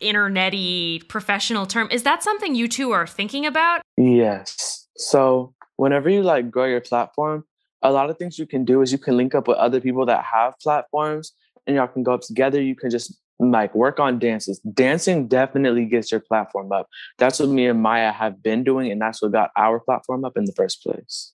internety 0.00 1.06
professional 1.08 1.66
term, 1.66 1.88
is 1.90 2.02
that 2.02 2.22
something 2.22 2.54
you 2.54 2.68
two 2.68 2.92
are 2.92 3.06
thinking 3.06 3.46
about? 3.46 3.82
Yes. 3.96 4.86
So 4.96 5.54
whenever 5.76 6.10
you 6.10 6.22
like 6.22 6.50
grow 6.50 6.64
your 6.64 6.80
platform, 6.80 7.44
a 7.82 7.90
lot 7.90 8.10
of 8.10 8.18
things 8.18 8.38
you 8.38 8.46
can 8.46 8.64
do 8.64 8.82
is 8.82 8.92
you 8.92 8.98
can 8.98 9.16
link 9.16 9.34
up 9.34 9.48
with 9.48 9.56
other 9.56 9.80
people 9.80 10.04
that 10.06 10.24
have 10.24 10.54
platforms 10.60 11.32
and 11.66 11.76
y'all 11.76 11.86
can 11.86 12.02
go 12.02 12.12
up 12.12 12.22
together. 12.22 12.60
You 12.60 12.74
can 12.74 12.90
just 12.90 13.18
like 13.38 13.74
work 13.74 13.98
on 13.98 14.18
dances. 14.18 14.58
Dancing 14.74 15.26
definitely 15.26 15.86
gets 15.86 16.10
your 16.10 16.20
platform 16.20 16.72
up. 16.72 16.88
That's 17.18 17.40
what 17.40 17.48
me 17.48 17.66
and 17.66 17.82
Mya 17.82 18.12
have 18.12 18.42
been 18.42 18.64
doing, 18.64 18.90
and 18.90 19.00
that's 19.00 19.22
what 19.22 19.32
got 19.32 19.50
our 19.56 19.80
platform 19.80 20.24
up 20.24 20.36
in 20.36 20.44
the 20.44 20.52
first 20.52 20.82
place. 20.82 21.32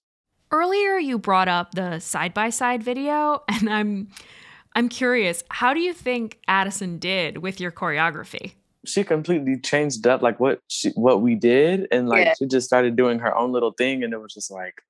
Earlier 0.50 0.96
you 0.98 1.18
brought 1.18 1.48
up 1.48 1.74
the 1.74 1.98
side 1.98 2.32
by 2.34 2.50
side 2.50 2.82
video 2.82 3.42
and 3.48 3.68
I'm 3.68 4.08
I'm 4.74 4.88
curious, 4.90 5.42
how 5.48 5.72
do 5.72 5.80
you 5.80 5.94
think 5.94 6.38
Addison 6.48 6.98
did 6.98 7.38
with 7.38 7.60
your 7.60 7.72
choreography? 7.72 8.52
She 8.84 9.04
completely 9.04 9.58
changed 9.58 10.06
up 10.06 10.20
like 10.22 10.38
what 10.38 10.60
she 10.68 10.90
what 10.90 11.22
we 11.22 11.34
did, 11.34 11.88
and 11.90 12.08
like 12.08 12.26
Yeah. 12.26 12.34
she 12.38 12.46
just 12.46 12.66
started 12.66 12.94
doing 12.94 13.18
her 13.20 13.34
own 13.34 13.52
little 13.52 13.72
thing, 13.72 14.04
and 14.04 14.12
it 14.12 14.18
was 14.20 14.32
just 14.34 14.50
like, 14.50 14.82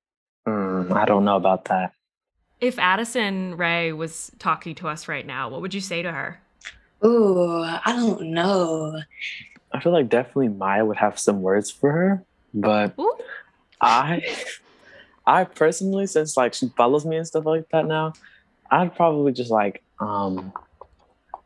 mm, 0.47 0.91
I 0.91 1.05
don't 1.05 1.25
know 1.25 1.37
about 1.37 1.65
that. 1.65 1.93
If 2.59 2.77
Addison 2.77 3.55
Rae 3.55 3.93
was 3.93 4.29
talking 4.39 4.75
to 4.75 4.87
us 4.87 5.07
right 5.07 5.25
now, 5.25 5.49
what 5.49 5.61
would 5.61 5.73
you 5.73 5.81
say 5.81 6.01
to 6.01 6.11
her? 6.11 6.41
Ooh, 7.05 7.63
I 7.63 7.81
don't 7.95 8.21
know. 8.33 8.99
I 9.71 9.79
feel 9.79 9.93
like 9.93 10.09
definitely 10.09 10.49
Mya 10.49 10.83
would 10.85 10.97
have 10.97 11.17
some 11.17 11.41
words 11.41 11.71
for 11.71 11.91
her, 11.91 12.23
but 12.53 12.93
Ooh. 12.99 13.17
I 13.81 14.21
I 15.27 15.43
personally, 15.43 16.07
since 16.07 16.37
like 16.37 16.53
she 16.53 16.69
follows 16.77 17.05
me 17.05 17.17
and 17.17 17.27
stuff 17.27 17.45
like 17.45 17.67
that 17.69 17.85
now, 17.85 18.13
I'd 18.71 18.95
probably 18.95 19.33
just 19.33 19.51
like 19.51 19.83
um 19.99 20.53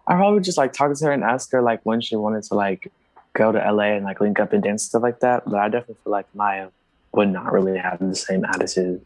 I'd 0.08 0.18
probably 0.18 0.42
just 0.42 0.58
like 0.58 0.72
talk 0.72 0.96
to 0.96 1.06
her 1.06 1.12
and 1.12 1.24
ask 1.24 1.52
her 1.52 1.62
like 1.62 1.82
when 1.84 2.00
she 2.00 2.16
wanted 2.16 2.44
to 2.44 2.54
like 2.54 2.92
go 3.34 3.52
to 3.52 3.58
LA 3.58 3.96
and 3.96 4.06
like 4.06 4.22
link 4.22 4.40
up 4.40 4.54
and 4.54 4.62
dance 4.62 4.84
and 4.84 4.90
stuff 4.90 5.04
like 5.04 5.20
that. 5.22 5.44
But 5.46 5.56
I 5.56 5.68
definitely 5.68 5.98
feel 6.04 6.12
like 6.12 6.28
Mya 6.36 6.72
would 7.14 7.30
not 7.30 7.52
really 7.52 7.78
have 7.78 8.00
the 8.00 8.16
same 8.16 8.46
attitude. 8.46 9.04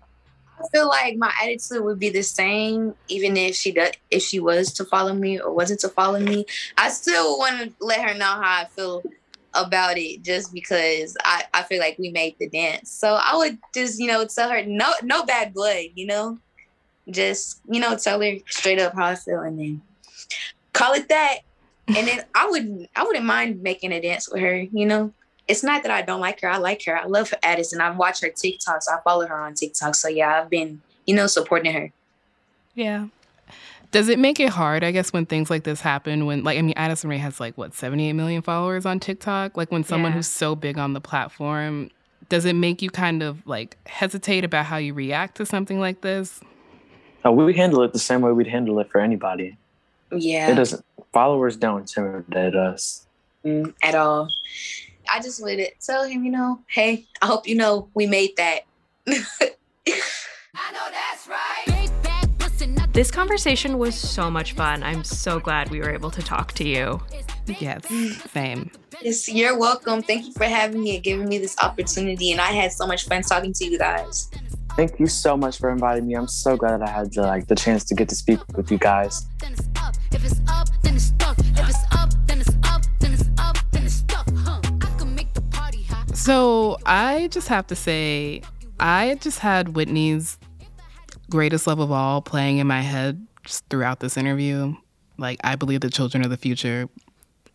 I 0.59 0.67
feel 0.69 0.87
like 0.87 1.17
my 1.17 1.31
attitude 1.41 1.83
would 1.83 1.99
be 1.99 2.09
the 2.09 2.21
same, 2.21 2.95
even 3.07 3.35
if 3.37 3.55
she 3.55 3.71
does, 3.71 3.91
if 4.09 4.23
she 4.23 4.39
was 4.39 4.73
to 4.73 4.85
follow 4.85 5.13
me 5.13 5.39
or 5.39 5.53
wasn't 5.53 5.81
to 5.81 5.89
follow 5.89 6.19
me. 6.19 6.45
I 6.77 6.89
still 6.89 7.37
want 7.37 7.61
to 7.61 7.73
let 7.85 8.01
her 8.01 8.13
know 8.13 8.25
how 8.25 8.63
I 8.63 8.65
feel 8.65 9.03
about 9.55 9.97
it, 9.97 10.21
just 10.23 10.53
because 10.53 11.15
I, 11.23 11.43
I 11.53 11.63
feel 11.63 11.79
like 11.79 11.97
we 11.97 12.09
made 12.09 12.35
the 12.39 12.49
dance. 12.49 12.91
So 12.91 13.17
I 13.21 13.35
would 13.35 13.57
just, 13.73 13.99
you 13.99 14.07
know, 14.07 14.25
tell 14.25 14.49
her 14.49 14.63
no 14.65 14.91
no 15.03 15.23
bad 15.23 15.53
blood, 15.53 15.85
you 15.95 16.05
know, 16.05 16.37
just 17.09 17.61
you 17.69 17.79
know, 17.79 17.95
tell 17.97 18.21
her 18.21 18.33
straight 18.49 18.79
up 18.79 18.95
how 18.95 19.05
I 19.05 19.15
feel, 19.15 19.41
and 19.41 19.59
then 19.59 19.81
call 20.73 20.93
it 20.93 21.09
that. 21.09 21.39
and 21.87 22.07
then 22.07 22.23
I 22.33 22.49
wouldn't 22.49 22.89
I 22.95 23.03
wouldn't 23.03 23.25
mind 23.25 23.61
making 23.61 23.91
a 23.91 24.01
dance 24.01 24.29
with 24.29 24.41
her, 24.41 24.55
you 24.55 24.85
know. 24.85 25.13
It's 25.47 25.63
not 25.63 25.83
that 25.83 25.91
I 25.91 26.01
don't 26.01 26.21
like 26.21 26.41
her. 26.41 26.49
I 26.49 26.57
like 26.57 26.83
her. 26.85 26.97
I 26.97 27.05
love 27.05 27.29
her 27.29 27.37
Addison. 27.43 27.79
I 27.79 27.91
watch 27.91 28.21
her 28.21 28.29
TikToks. 28.29 28.89
I 28.89 28.99
follow 29.03 29.27
her 29.27 29.39
on 29.39 29.53
TikTok. 29.53 29.93
So 29.93 30.07
yeah, 30.07 30.41
I've 30.41 30.49
been, 30.49 30.81
you 31.05 31.15
know, 31.15 31.27
supporting 31.27 31.71
her. 31.71 31.91
Yeah. 32.73 33.07
Does 33.91 34.09
it 34.09 34.19
make 34.19 34.39
it 34.39 34.49
hard, 34.49 34.83
I 34.83 34.91
guess, 34.91 35.13
when 35.13 35.25
things 35.25 35.49
like 35.49 35.63
this 35.63 35.81
happen? 35.81 36.25
When, 36.25 36.43
like, 36.43 36.57
I 36.57 36.61
mean, 36.61 36.73
Addison 36.75 37.09
Rae 37.09 37.17
has 37.17 37.39
like, 37.39 37.57
what, 37.57 37.73
78 37.73 38.13
million 38.13 38.41
followers 38.41 38.85
on 38.85 38.99
TikTok? 38.99 39.55
Like, 39.57 39.71
when 39.71 39.83
someone 39.83 40.11
Yeah. 40.11 40.17
who's 40.17 40.27
so 40.27 40.55
big 40.55 40.77
on 40.77 40.93
the 40.93 41.01
platform, 41.01 41.89
does 42.29 42.45
it 42.45 42.53
make 42.55 42.81
you 42.81 42.89
kind 42.89 43.21
of 43.23 43.45
like 43.47 43.77
hesitate 43.85 44.43
about 44.43 44.65
how 44.65 44.77
you 44.77 44.93
react 44.93 45.35
to 45.37 45.45
something 45.45 45.79
like 45.79 46.01
this? 46.01 46.41
Uh, 47.25 47.31
we 47.31 47.53
handle 47.55 47.81
it 47.83 47.93
the 47.93 47.99
same 47.99 48.21
way 48.21 48.31
we'd 48.31 48.47
handle 48.47 48.79
it 48.79 48.89
for 48.91 48.99
anybody. 49.01 49.57
Yeah. 50.11 50.51
It 50.51 50.55
doesn't. 50.55 50.83
Followers 51.13 51.55
don't 51.55 51.81
intimidate 51.81 52.55
us. 52.55 53.05
Mm, 53.45 53.73
at 53.81 53.95
all. 53.95 54.27
I 55.11 55.21
just 55.21 55.39
wanted 55.41 55.57
to 55.57 55.71
tell 55.85 56.03
him, 56.03 56.25
you 56.25 56.31
know, 56.31 56.59
hey, 56.67 57.05
I 57.21 57.27
hope 57.27 57.47
you 57.47 57.55
know 57.55 57.89
we 57.93 58.07
made 58.07 58.31
that. 58.37 58.61
This 62.95 63.11
conversation 63.11 63.77
was 63.77 63.93
so 63.93 64.31
much 64.31 64.53
fun. 64.53 64.81
I'm 64.81 65.03
so 65.03 65.37
glad 65.37 65.69
we 65.69 65.81
were 65.81 65.93
able 65.93 66.09
to 66.11 66.21
talk 66.23 66.53
to 66.53 66.65
you. 66.65 67.01
Yes, 67.45 67.85
same. 68.31 68.71
yes, 69.01 69.27
you're 69.27 69.59
welcome. 69.59 70.01
Thank 70.01 70.27
you 70.27 70.31
for 70.31 70.45
having 70.45 70.81
me 70.81 70.95
and 70.95 71.03
giving 71.03 71.27
me 71.27 71.37
this 71.37 71.57
opportunity. 71.61 72.31
And 72.31 72.39
I 72.39 72.53
had 72.53 72.71
so 72.71 72.87
much 72.87 73.05
fun 73.05 73.21
talking 73.23 73.51
to 73.51 73.65
you 73.65 73.77
guys. 73.77 74.31
Thank 74.77 74.97
you 74.97 75.07
so 75.07 75.35
much 75.35 75.57
for 75.57 75.71
inviting 75.71 76.07
me. 76.07 76.13
I'm 76.13 76.29
so 76.29 76.55
glad 76.55 76.79
that 76.79 76.87
I 76.87 76.89
had 76.89 77.11
the, 77.11 77.23
like 77.23 77.47
the 77.47 77.55
chance 77.55 77.83
to 77.83 77.95
get 77.95 78.07
to 78.07 78.15
speak 78.15 78.39
with 78.55 78.71
you 78.71 78.77
guys. 78.77 79.27
If 79.43 80.23
it's 80.23 80.39
up, 80.47 80.67
then 80.81 80.95
it's 80.95 81.03
stuck. 81.03 81.37
If 81.37 81.67
it's 81.67 81.83
up, 81.91 82.11
then 82.27 82.39
it's 82.39 82.55
up, 82.63 82.81
then 83.01 83.13
it's 83.13 83.29
up, 83.37 83.57
then 83.73 83.83
it's 83.83 83.95
stuck. 83.95 84.25
Huh. 84.37 84.61
I 84.63 84.97
can 84.97 85.13
make 85.13 85.33
the 85.33 85.41
party 85.41 85.83
hot. 85.83 86.15
So 86.15 86.77
I 86.85 87.27
just 87.27 87.49
have 87.49 87.67
to 87.67 87.75
say, 87.75 88.41
I 88.79 89.15
just 89.19 89.39
had 89.39 89.75
Whitney's 89.75 90.37
greatest 91.35 91.67
love 91.67 91.79
of 91.79 91.91
all 91.91 92.21
playing 92.21 92.59
in 92.59 92.67
my 92.67 92.79
head 92.79 93.27
just 93.43 93.65
throughout 93.69 93.99
this 93.99 94.15
interview. 94.15 94.73
Like, 95.17 95.37
I 95.43 95.55
believe 95.57 95.81
the 95.81 95.89
children 95.89 96.25
are 96.25 96.29
the 96.29 96.37
future. 96.37 96.87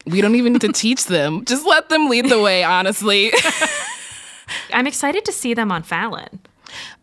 We 0.05 0.21
don't 0.21 0.35
even 0.35 0.53
need 0.53 0.61
to 0.61 0.73
teach 0.73 1.07
them. 1.07 1.47
Just 1.47 1.67
let 1.67 1.89
them 1.89 2.11
lead 2.11 2.29
the 2.29 2.41
way, 2.41 2.63
honestly. 2.63 3.33
I'm 4.75 4.87
excited 4.87 5.25
to 5.25 5.33
see 5.33 5.55
them 5.55 5.73
on 5.73 5.83
Fallon. 5.83 6.41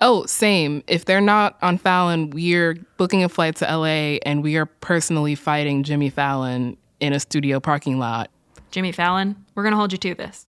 oh, 0.02 0.26
same. 0.28 0.84
If 0.88 1.06
they're 1.06 1.20
not 1.20 1.58
on 1.64 1.78
Fallon, 1.80 2.30
we're 2.30 2.76
booking 2.98 3.24
a 3.24 3.30
flight 3.30 3.56
to 3.58 3.66
LA 3.66 4.20
and 4.24 4.44
we 4.44 4.56
are 4.58 4.68
personally 4.68 5.34
fighting 5.34 5.82
Jimmy 5.84 6.12
Fallon 6.12 6.78
in 7.00 7.12
a 7.12 7.20
studio 7.20 7.60
parking 7.60 7.98
lot. 7.98 8.30
Jimmy 8.70 8.92
Fallon, 8.92 9.36
we're 9.56 9.64
going 9.64 9.74
to 9.74 9.78
hold 9.78 9.92
you 9.92 9.98
to 9.98 10.14
this. 10.14 10.47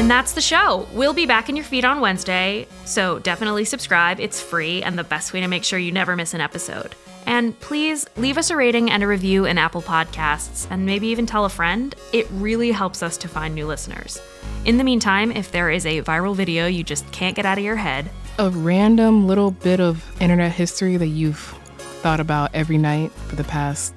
And 0.00 0.10
that's 0.10 0.32
the 0.32 0.40
show. 0.40 0.88
We'll 0.94 1.12
be 1.12 1.26
back 1.26 1.50
in 1.50 1.56
your 1.56 1.64
feed 1.64 1.84
on 1.84 2.00
Wednesday, 2.00 2.66
so 2.86 3.18
definitely 3.18 3.66
subscribe. 3.66 4.18
It's 4.18 4.40
free 4.40 4.82
and 4.82 4.98
the 4.98 5.04
best 5.04 5.34
way 5.34 5.42
to 5.42 5.46
make 5.46 5.62
sure 5.62 5.78
you 5.78 5.92
never 5.92 6.16
miss 6.16 6.32
an 6.32 6.40
episode. 6.40 6.94
And 7.26 7.60
please 7.60 8.06
leave 8.16 8.38
us 8.38 8.48
a 8.48 8.56
rating 8.56 8.90
and 8.90 9.02
a 9.02 9.06
review 9.06 9.44
in 9.44 9.58
Apple 9.58 9.82
Podcasts, 9.82 10.66
and 10.70 10.86
maybe 10.86 11.08
even 11.08 11.26
tell 11.26 11.44
a 11.44 11.50
friend. 11.50 11.94
It 12.14 12.26
really 12.30 12.70
helps 12.70 13.02
us 13.02 13.18
to 13.18 13.28
find 13.28 13.54
new 13.54 13.66
listeners. 13.66 14.18
In 14.64 14.78
the 14.78 14.84
meantime, 14.84 15.32
if 15.32 15.52
there 15.52 15.68
is 15.68 15.84
a 15.84 16.00
viral 16.00 16.34
video 16.34 16.66
you 16.66 16.82
just 16.82 17.12
can't 17.12 17.36
get 17.36 17.44
out 17.44 17.58
of 17.58 17.64
your 17.64 17.76
head, 17.76 18.10
A 18.38 18.48
random 18.48 19.26
little 19.26 19.50
bit 19.50 19.80
of 19.80 20.02
internet 20.18 20.52
history 20.52 20.96
that 20.96 21.08
you've 21.08 21.54
thought 22.00 22.20
about 22.20 22.54
every 22.54 22.78
night 22.78 23.12
for 23.12 23.36
the 23.36 23.44
past 23.44 23.92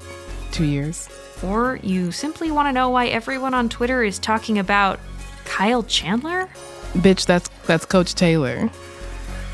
two 0.51 0.65
years. 0.65 1.07
or 1.41 1.77
you 1.81 2.11
simply 2.11 2.51
want 2.51 2.67
to 2.67 2.73
know 2.73 2.89
why 2.89 3.07
everyone 3.07 3.53
on 3.53 3.67
Twitter 3.69 4.03
is 4.03 4.17
talking 4.19 4.59
about 4.59 4.99
Kyle 5.45 5.84
Chandler, 5.84 6.47
Bitch, 6.93 7.25
that's 7.25 7.49
that's 7.65 7.86
Coach 7.86 8.13
Taylor. 8.13 8.69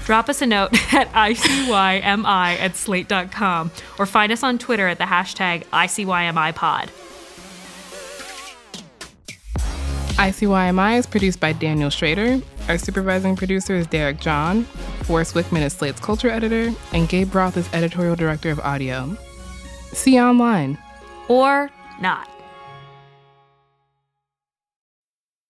drop 0.06 0.28
us 0.30 0.42
a 0.42 0.46
note 0.46 0.74
at 0.94 1.12
ICYMI 1.14 2.60
at 2.60 2.76
slate.com 2.76 3.72
or 3.98 4.06
find 4.06 4.32
us 4.32 4.44
on 4.44 4.58
Twitter 4.58 4.88
at 4.88 4.98
the 4.98 5.06
hashtag 5.06 5.66
ICYMIPod. 5.68 6.90
ICYMI 10.18 10.98
is 10.98 11.08
produced 11.08 11.40
by 11.40 11.54
Daniel 11.54 11.90
Schroeder. 11.90 12.40
Our 12.68 12.78
supervising 12.78 13.36
producer 13.38 13.76
is 13.76 13.88
Derek 13.88 14.20
John. 14.20 14.66
Forrest 15.04 15.34
Wickman 15.34 15.62
is 15.62 15.74
Slate's 15.74 16.02
culture 16.02 16.30
editor, 16.30 16.74
and 16.92 17.08
Gabe 17.08 17.34
Roth 17.34 17.56
is 17.56 17.70
editorial 17.74 18.16
director 18.18 18.52
of 18.52 18.60
audio. 18.60 19.16
See 19.94 20.16
you 20.16 20.22
online. 20.22 20.78
Or 21.30 21.72
not. 22.02 22.30